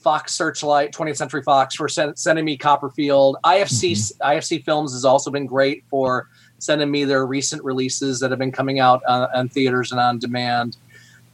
Fox 0.00 0.34
Searchlight, 0.34 0.92
20th 0.92 1.16
Century 1.16 1.42
Fox 1.42 1.74
for 1.74 1.88
send, 1.88 2.18
sending 2.18 2.44
me 2.44 2.56
Copperfield. 2.56 3.36
IFC 3.44 3.92
mm-hmm. 3.92 4.30
IFC 4.30 4.64
Films 4.64 4.92
has 4.92 5.04
also 5.04 5.30
been 5.30 5.46
great 5.46 5.84
for 5.88 6.28
sending 6.58 6.90
me 6.90 7.04
their 7.04 7.26
recent 7.26 7.62
releases 7.62 8.20
that 8.20 8.30
have 8.30 8.38
been 8.38 8.52
coming 8.52 8.80
out 8.80 9.02
on, 9.06 9.28
on 9.34 9.48
theaters 9.48 9.92
and 9.92 10.00
on 10.00 10.18
demand. 10.18 10.76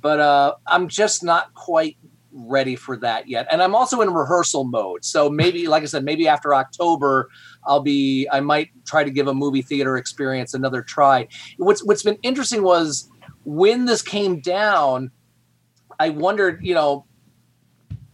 But 0.02 0.20
uh, 0.20 0.54
I'm 0.66 0.88
just 0.88 1.22
not 1.24 1.54
quite 1.54 1.96
ready 2.32 2.76
for 2.76 2.96
that 2.98 3.28
yet. 3.28 3.46
And 3.50 3.62
I'm 3.62 3.74
also 3.74 4.02
in 4.02 4.12
rehearsal 4.12 4.64
mode. 4.64 5.04
So 5.04 5.30
maybe, 5.30 5.68
like 5.68 5.82
I 5.82 5.86
said, 5.86 6.04
maybe 6.04 6.28
after 6.28 6.54
October, 6.54 7.30
I'll 7.66 7.80
be, 7.80 8.28
I 8.30 8.40
might 8.40 8.70
try 8.84 9.04
to 9.04 9.10
give 9.10 9.26
a 9.26 9.34
movie 9.34 9.62
theater 9.62 9.96
experience 9.96 10.54
another 10.54 10.82
try. 10.82 11.28
What's, 11.56 11.84
what's 11.84 12.02
been 12.02 12.18
interesting 12.22 12.62
was 12.62 13.08
when 13.44 13.86
this 13.86 14.02
came 14.02 14.40
down, 14.40 15.10
I 15.98 16.10
wondered, 16.10 16.60
you 16.62 16.74
know, 16.74 17.06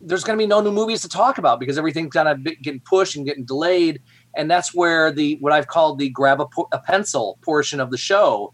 there's 0.03 0.25
going 0.25 0.37
to 0.37 0.43
be 0.43 0.47
no 0.47 0.61
new 0.61 0.73
movies 0.73 1.01
to 1.03 1.09
talk 1.09 1.39
about 1.39 1.61
because 1.61 1.79
everything's 1.79 2.13
kind 2.13 2.29
of 2.29 2.45
getting 2.63 2.81
pushed 2.81 3.17
and 3.17 3.25
getting 3.25 3.45
delayed 3.45 4.03
and 4.35 4.51
that's 4.51 4.75
where 4.75 5.11
the 5.13 5.37
what 5.41 5.53
I've 5.53 5.67
called 5.67 5.99
the 5.99 6.09
grab 6.09 6.41
a, 6.41 6.47
a, 6.73 6.79
pencil 6.79 7.39
portion 7.43 7.81
of 7.81 7.91
the 7.91 7.99
show 7.99 8.53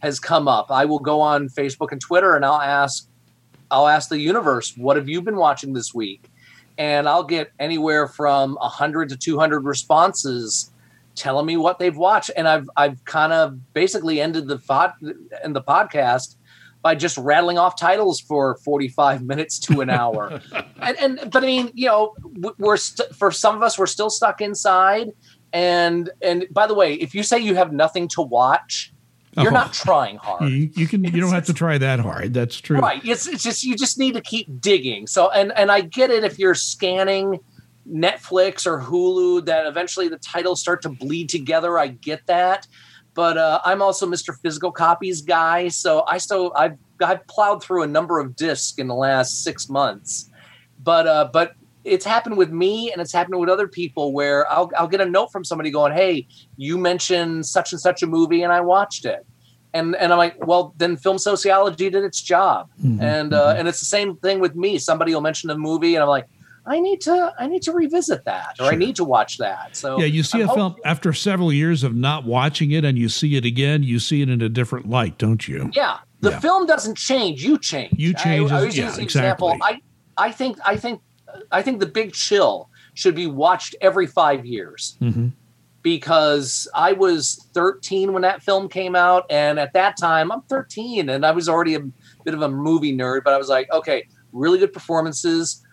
has 0.00 0.18
come 0.18 0.48
up. 0.48 0.70
I 0.70 0.84
will 0.84 0.98
go 0.98 1.20
on 1.20 1.48
Facebook 1.48 1.92
and 1.92 2.00
Twitter 2.00 2.34
and 2.34 2.44
I'll 2.44 2.60
ask 2.60 3.08
I'll 3.70 3.88
ask 3.88 4.08
the 4.08 4.18
universe, 4.18 4.76
what 4.76 4.96
have 4.96 5.08
you 5.08 5.20
been 5.20 5.36
watching 5.36 5.74
this 5.74 5.94
week? 5.94 6.30
And 6.78 7.08
I'll 7.08 7.24
get 7.24 7.52
anywhere 7.58 8.08
from 8.08 8.54
100 8.54 9.10
to 9.10 9.16
200 9.16 9.60
responses 9.60 10.70
telling 11.14 11.44
me 11.44 11.56
what 11.56 11.78
they've 11.78 11.96
watched 11.96 12.30
and 12.36 12.48
I've 12.48 12.68
I've 12.76 13.04
kind 13.04 13.32
of 13.32 13.72
basically 13.74 14.20
ended 14.20 14.48
the 14.48 14.58
pod 14.58 14.92
in 15.44 15.52
the 15.52 15.62
podcast 15.62 16.36
by 16.82 16.94
just 16.94 17.16
rattling 17.18 17.58
off 17.58 17.78
titles 17.78 18.20
for 18.20 18.56
45 18.64 19.22
minutes 19.22 19.58
to 19.60 19.80
an 19.80 19.90
hour. 19.90 20.40
and, 20.80 20.98
and, 20.98 21.30
but 21.30 21.42
I 21.42 21.46
mean, 21.46 21.70
you 21.74 21.86
know, 21.86 22.14
we're 22.58 22.76
st- 22.76 23.14
for 23.14 23.30
some 23.30 23.56
of 23.56 23.62
us, 23.62 23.78
we're 23.78 23.86
still 23.86 24.10
stuck 24.10 24.40
inside. 24.40 25.12
And, 25.52 26.10
and 26.22 26.46
by 26.50 26.66
the 26.66 26.74
way, 26.74 26.94
if 26.94 27.14
you 27.14 27.22
say 27.22 27.38
you 27.38 27.54
have 27.56 27.72
nothing 27.72 28.06
to 28.08 28.22
watch, 28.22 28.92
you're 29.36 29.48
oh. 29.48 29.54
not 29.54 29.72
trying 29.72 30.16
hard. 30.16 30.50
You, 30.50 30.70
you 30.74 30.86
can, 30.86 31.04
you 31.04 31.20
don't 31.20 31.32
have 31.32 31.46
to 31.46 31.54
try 31.54 31.78
that 31.78 32.00
hard. 32.00 32.34
That's 32.34 32.60
true. 32.60 32.78
Right. 32.78 33.04
It's, 33.04 33.26
it's 33.26 33.42
just, 33.42 33.64
you 33.64 33.76
just 33.76 33.98
need 33.98 34.14
to 34.14 34.20
keep 34.20 34.60
digging. 34.60 35.06
So, 35.06 35.30
and, 35.30 35.52
and 35.56 35.70
I 35.70 35.80
get 35.80 36.10
it 36.10 36.24
if 36.24 36.38
you're 36.38 36.54
scanning 36.54 37.40
Netflix 37.88 38.66
or 38.66 38.80
Hulu, 38.80 39.46
that 39.46 39.66
eventually 39.66 40.08
the 40.08 40.18
titles 40.18 40.60
start 40.60 40.82
to 40.82 40.88
bleed 40.88 41.28
together. 41.28 41.78
I 41.78 41.88
get 41.88 42.26
that 42.26 42.66
but 43.18 43.36
uh, 43.36 43.60
I'm 43.64 43.82
also 43.82 44.06
Mr. 44.06 44.32
Physical 44.42 44.70
Copies 44.70 45.22
guy, 45.22 45.66
so 45.66 46.04
I 46.06 46.18
still 46.18 46.52
I've 46.54 46.78
I've 47.04 47.26
plowed 47.26 47.64
through 47.64 47.82
a 47.82 47.86
number 47.88 48.20
of 48.20 48.36
discs 48.36 48.78
in 48.78 48.86
the 48.86 48.94
last 48.94 49.42
six 49.42 49.68
months, 49.68 50.30
but 50.84 51.08
uh, 51.08 51.28
but 51.32 51.54
it's 51.82 52.04
happened 52.04 52.36
with 52.36 52.52
me 52.52 52.92
and 52.92 53.02
it's 53.02 53.12
happened 53.12 53.40
with 53.40 53.48
other 53.48 53.66
people 53.66 54.12
where 54.12 54.48
I'll 54.48 54.70
I'll 54.78 54.86
get 54.86 55.00
a 55.00 55.04
note 55.04 55.32
from 55.32 55.42
somebody 55.42 55.72
going, 55.72 55.94
"Hey, 55.94 56.28
you 56.56 56.78
mentioned 56.78 57.44
such 57.44 57.72
and 57.72 57.80
such 57.80 58.04
a 58.04 58.06
movie 58.06 58.44
and 58.44 58.52
I 58.52 58.60
watched 58.60 59.04
it." 59.04 59.26
And, 59.74 59.96
and 59.96 60.12
I'm 60.12 60.18
like, 60.18 60.46
well, 60.46 60.72
then 60.78 60.96
film 60.96 61.18
sociology 61.18 61.90
did 61.90 62.04
its 62.04 62.22
job, 62.22 62.70
mm-hmm, 62.80 63.02
and 63.02 63.34
uh, 63.34 63.48
mm-hmm. 63.48 63.58
and 63.58 63.66
it's 63.66 63.80
the 63.80 63.86
same 63.86 64.14
thing 64.18 64.38
with 64.38 64.54
me. 64.54 64.78
Somebody 64.78 65.12
will 65.12 65.22
mention 65.22 65.50
a 65.50 65.58
movie, 65.58 65.96
and 65.96 66.04
I'm 66.04 66.08
like, 66.08 66.26
I 66.68 66.80
need 66.80 67.00
to 67.02 67.34
I 67.38 67.46
need 67.46 67.62
to 67.62 67.72
revisit 67.72 68.24
that 68.24 68.56
or 68.60 68.64
sure. 68.64 68.72
I 68.72 68.76
need 68.76 68.96
to 68.96 69.04
watch 69.04 69.38
that. 69.38 69.74
So 69.76 69.98
yeah, 69.98 70.06
you 70.06 70.22
see 70.22 70.42
I'm 70.42 70.50
a 70.50 70.54
film 70.54 70.76
after 70.84 71.12
several 71.12 71.52
years 71.52 71.82
of 71.82 71.94
not 71.94 72.24
watching 72.24 72.72
it, 72.72 72.84
and 72.84 72.98
you 72.98 73.08
see 73.08 73.36
it 73.36 73.44
again. 73.44 73.82
You 73.82 73.98
see 73.98 74.20
it 74.22 74.28
in 74.28 74.42
a 74.42 74.48
different 74.48 74.88
light, 74.88 75.16
don't 75.18 75.48
you? 75.48 75.70
Yeah, 75.72 75.98
the 76.20 76.30
yeah. 76.30 76.40
film 76.40 76.66
doesn't 76.66 76.96
change. 76.96 77.42
You 77.42 77.58
change. 77.58 77.94
You 77.98 78.12
change. 78.12 78.52
I, 78.52 78.58
I 78.58 78.64
was 78.66 78.76
yeah, 78.76 78.88
exactly. 78.88 79.04
Example. 79.04 79.56
I 79.62 79.80
I 80.18 80.30
think 80.30 80.58
I 80.64 80.76
think 80.76 81.00
I 81.50 81.62
think 81.62 81.80
the 81.80 81.86
Big 81.86 82.12
Chill 82.12 82.68
should 82.94 83.14
be 83.14 83.26
watched 83.26 83.74
every 83.80 84.06
five 84.06 84.44
years. 84.44 84.96
Mm-hmm. 85.00 85.28
Because 85.80 86.68
I 86.74 86.92
was 86.92 87.48
13 87.54 88.12
when 88.12 88.22
that 88.22 88.42
film 88.42 88.68
came 88.68 88.94
out, 88.94 89.24
and 89.30 89.58
at 89.58 89.72
that 89.72 89.96
time 89.96 90.30
I'm 90.30 90.42
13, 90.42 91.08
and 91.08 91.24
I 91.24 91.30
was 91.30 91.48
already 91.48 91.76
a 91.76 91.80
bit 92.24 92.34
of 92.34 92.42
a 92.42 92.48
movie 92.48 92.94
nerd. 92.94 93.22
But 93.24 93.32
I 93.32 93.38
was 93.38 93.48
like, 93.48 93.72
okay, 93.72 94.06
really 94.32 94.58
good 94.58 94.72
performances 94.72 95.64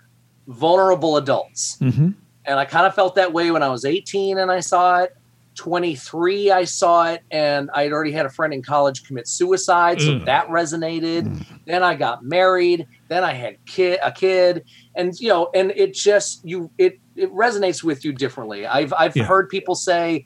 vulnerable 0.47 1.17
adults. 1.17 1.77
Mm-hmm. 1.81 2.10
And 2.45 2.60
I 2.60 2.65
kind 2.65 2.86
of 2.86 2.93
felt 2.93 3.15
that 3.15 3.34
way 3.34 3.51
when 3.51 3.63
I 3.63 3.69
was 3.69 3.86
18 3.86 4.38
and 4.38 4.51
I 4.51 4.60
saw 4.60 5.01
it. 5.01 5.15
23, 5.55 6.51
I 6.51 6.65
saw 6.65 7.12
it, 7.13 7.23
and 7.31 7.69
I'd 7.73 7.93
already 7.93 8.12
had 8.12 8.25
a 8.25 8.29
friend 8.29 8.53
in 8.53 8.62
college 8.62 9.05
commit 9.05 9.25
suicide, 9.25 10.01
so 10.01 10.17
Ugh. 10.17 10.25
that 10.25 10.47
resonated. 10.49 11.45
Then 11.65 11.81
I 11.81 11.95
got 11.95 12.25
married. 12.25 12.86
Then 13.08 13.23
I 13.23 13.31
had 13.34 13.58
kid 13.65 13.99
a 14.03 14.12
kid, 14.12 14.65
and 14.95 15.17
you 15.19 15.29
know, 15.29 15.49
and 15.55 15.71
it 15.71 15.93
just 15.93 16.43
you 16.45 16.69
it 16.77 16.99
it 17.15 17.34
resonates 17.34 17.84
with 17.84 18.03
you 18.03 18.12
differently. 18.12 18.65
I've 18.65 18.93
I've 18.99 19.15
Yeah. 19.15 19.23
heard 19.23 19.49
people 19.49 19.75
say. 19.75 20.25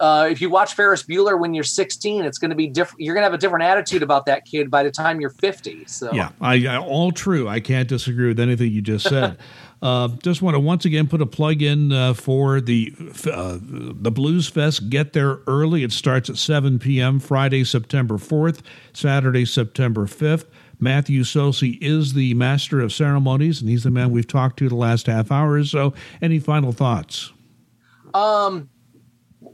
Uh, 0.00 0.28
if 0.30 0.40
you 0.40 0.50
watch 0.50 0.74
Ferris 0.74 1.02
Bueller 1.02 1.38
when 1.38 1.54
you're 1.54 1.64
16, 1.64 2.24
it's 2.24 2.38
going 2.38 2.50
to 2.50 2.56
be 2.56 2.66
different. 2.66 3.00
You're 3.00 3.14
going 3.14 3.22
to 3.22 3.26
have 3.26 3.34
a 3.34 3.38
different 3.38 3.64
attitude 3.64 4.02
about 4.02 4.26
that 4.26 4.44
kid 4.44 4.70
by 4.70 4.82
the 4.82 4.90
time 4.90 5.20
you're 5.20 5.30
50. 5.30 5.84
So, 5.86 6.12
Yeah, 6.12 6.30
I, 6.40 6.66
I 6.66 6.78
all 6.78 7.12
true. 7.12 7.48
I 7.48 7.60
can't 7.60 7.88
disagree 7.88 8.28
with 8.28 8.40
anything 8.40 8.70
you 8.72 8.82
just 8.82 9.08
said. 9.08 9.38
uh, 9.82 10.08
just 10.22 10.42
want 10.42 10.54
to 10.54 10.60
once 10.60 10.84
again 10.84 11.06
put 11.08 11.20
a 11.20 11.26
plug 11.26 11.62
in 11.62 11.92
uh, 11.92 12.14
for 12.14 12.60
the 12.60 12.94
uh, 13.30 13.58
the 13.60 14.10
Blues 14.10 14.48
Fest. 14.48 14.88
Get 14.88 15.12
there 15.12 15.40
early. 15.46 15.82
It 15.82 15.92
starts 15.92 16.30
at 16.30 16.36
7 16.36 16.78
p.m. 16.78 17.20
Friday, 17.20 17.64
September 17.64 18.16
4th, 18.16 18.60
Saturday, 18.92 19.44
September 19.44 20.06
5th. 20.06 20.46
Matthew 20.80 21.22
Socey 21.22 21.78
is 21.80 22.14
the 22.14 22.34
master 22.34 22.80
of 22.80 22.92
ceremonies, 22.92 23.60
and 23.60 23.70
he's 23.70 23.84
the 23.84 23.90
man 23.90 24.10
we've 24.10 24.26
talked 24.26 24.58
to 24.58 24.68
the 24.68 24.74
last 24.74 25.06
half 25.06 25.30
hour. 25.30 25.54
or 25.54 25.64
So, 25.64 25.94
any 26.20 26.38
final 26.38 26.72
thoughts? 26.72 27.32
Um, 28.12 28.68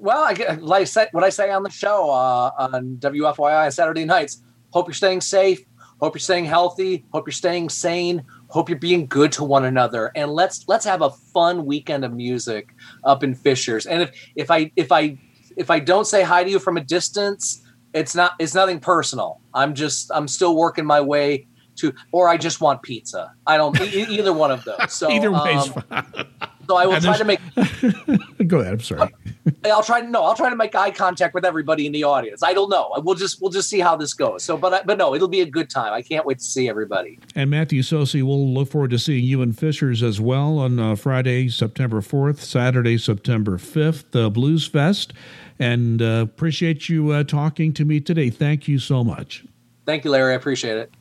well, 0.01 0.23
I 0.23 0.35
get 0.35 0.63
like 0.63 0.83
I 0.83 0.85
said, 0.85 1.09
what 1.13 1.25
I 1.25 1.29
say 1.31 1.51
on 1.51 1.63
the 1.63 1.71
show 1.71 2.11
uh, 2.11 2.51
on 2.59 2.97
WFYI 2.97 3.67
on 3.67 3.71
Saturday 3.71 4.05
nights. 4.05 4.43
Hope 4.71 4.87
you're 4.87 4.95
staying 4.95 5.21
safe. 5.21 5.61
Hope 6.01 6.15
you're 6.15 6.21
staying 6.21 6.47
healthy. 6.47 7.05
Hope 7.13 7.27
you're 7.27 7.33
staying 7.33 7.69
sane. 7.69 8.25
Hope 8.49 8.69
you're 8.69 8.79
being 8.79 9.07
good 9.07 9.33
to 9.33 9.45
one 9.45 9.65
another. 9.65 10.11
And 10.15 10.31
let's 10.31 10.67
let's 10.69 10.85
have 10.87 11.03
a 11.03 11.11
fun 11.11 11.67
weekend 11.67 12.05
of 12.05 12.13
music 12.13 12.75
up 13.05 13.23
in 13.23 13.35
Fishers. 13.35 13.87
And 13.87 14.03
if 14.03 14.11
if 14.37 14.51
I 14.51 14.73
if 14.77 14.91
I 14.91 15.19
if 15.57 15.71
I 15.71 15.79
don't 15.79 16.07
say 16.07 16.23
hi 16.23 16.43
to 16.45 16.51
you 16.51 16.59
from 16.59 16.79
a 16.79 16.85
distance, 16.85 17.63
it's 17.93 18.15
not 18.15 18.33
it's 18.39 18.55
nothing 18.55 18.81
personal. 18.81 19.41
I'm 19.53 19.75
just 19.75 20.11
I'm 20.15 20.29
still 20.29 20.57
working 20.57 20.87
my 20.87 21.01
way 21.01 21.47
to, 21.77 21.93
or 22.13 22.29
I 22.29 22.37
just 22.37 22.61
want 22.61 22.83
pizza. 22.83 23.33
I 23.47 23.57
don't 23.57 23.79
e- 23.81 24.07
either 24.09 24.33
one 24.33 24.51
of 24.51 24.65
those. 24.65 24.93
So 24.93 25.11
Either 25.13 25.33
way 25.33 25.55
um, 25.55 25.73
fine. 25.73 26.27
so 26.71 26.77
I 26.77 26.87
will 26.87 27.01
try 27.01 27.19
to 27.19 27.25
make 27.25 27.41
Go 28.47 28.61
ahead. 28.61 28.75
I'm 28.75 28.81
sorry. 28.81 29.13
I'll 29.65 29.83
try 29.83 30.03
to 30.03 30.07
no. 30.07 30.23
I'll 30.23 30.37
try 30.37 30.51
to 30.51 30.55
make 30.55 30.77
eye 30.77 30.93
contact 30.93 31.35
with 31.35 31.45
everybody 31.45 31.85
in 31.85 31.91
the 31.91 32.05
audience. 32.05 32.45
I 32.45 32.55
don't 32.55 32.71
know. 32.71 32.93
We'll 32.99 33.17
just 33.17 33.43
we'll 33.43 33.51
just 33.51 33.69
see 33.69 33.81
how 33.81 33.97
this 33.97 34.15
goes. 34.15 34.45
So, 34.45 34.57
but 34.57 34.73
I, 34.73 34.83
but 34.85 34.97
no, 34.97 35.13
it'll 35.17 35.27
be 35.27 35.41
a 35.41 35.47
good 35.47 35.69
time. 35.69 35.93
I 35.93 36.01
can't 36.01 36.25
wait 36.25 36.39
to 36.39 36.45
see 36.45 36.69
everybody. 36.69 37.19
And 37.35 37.51
Matthew 37.51 37.83
Socey, 37.83 38.23
we'll 38.23 38.55
look 38.55 38.71
forward 38.71 38.91
to 38.91 39.01
seeing 39.01 39.25
you 39.25 39.43
and 39.43 39.59
Fishers 39.59 40.01
as 40.05 40.21
well 40.21 40.59
on 40.59 40.79
uh, 40.79 40.95
Friday, 40.95 41.49
September 41.49 42.01
4th, 42.01 42.39
Saturday, 42.39 42.97
September 42.97 43.59
5th, 43.59 44.13
the 44.13 44.31
Blues 44.31 44.69
Fest. 44.69 45.13
And 45.59 46.01
uh, 46.01 46.25
appreciate 46.25 46.89
you 46.89 47.11
uh, 47.11 47.25
talking 47.25 47.73
to 47.73 47.85
me 47.85 47.99
today. 47.99 48.31
Thank 48.31 48.69
you 48.69 48.79
so 48.79 49.03
much. 49.03 49.45
Thank 49.87 50.05
you, 50.05 50.13
Larry. 50.13 50.35
I 50.35 50.37
appreciate 50.37 50.77
it. 50.77 50.95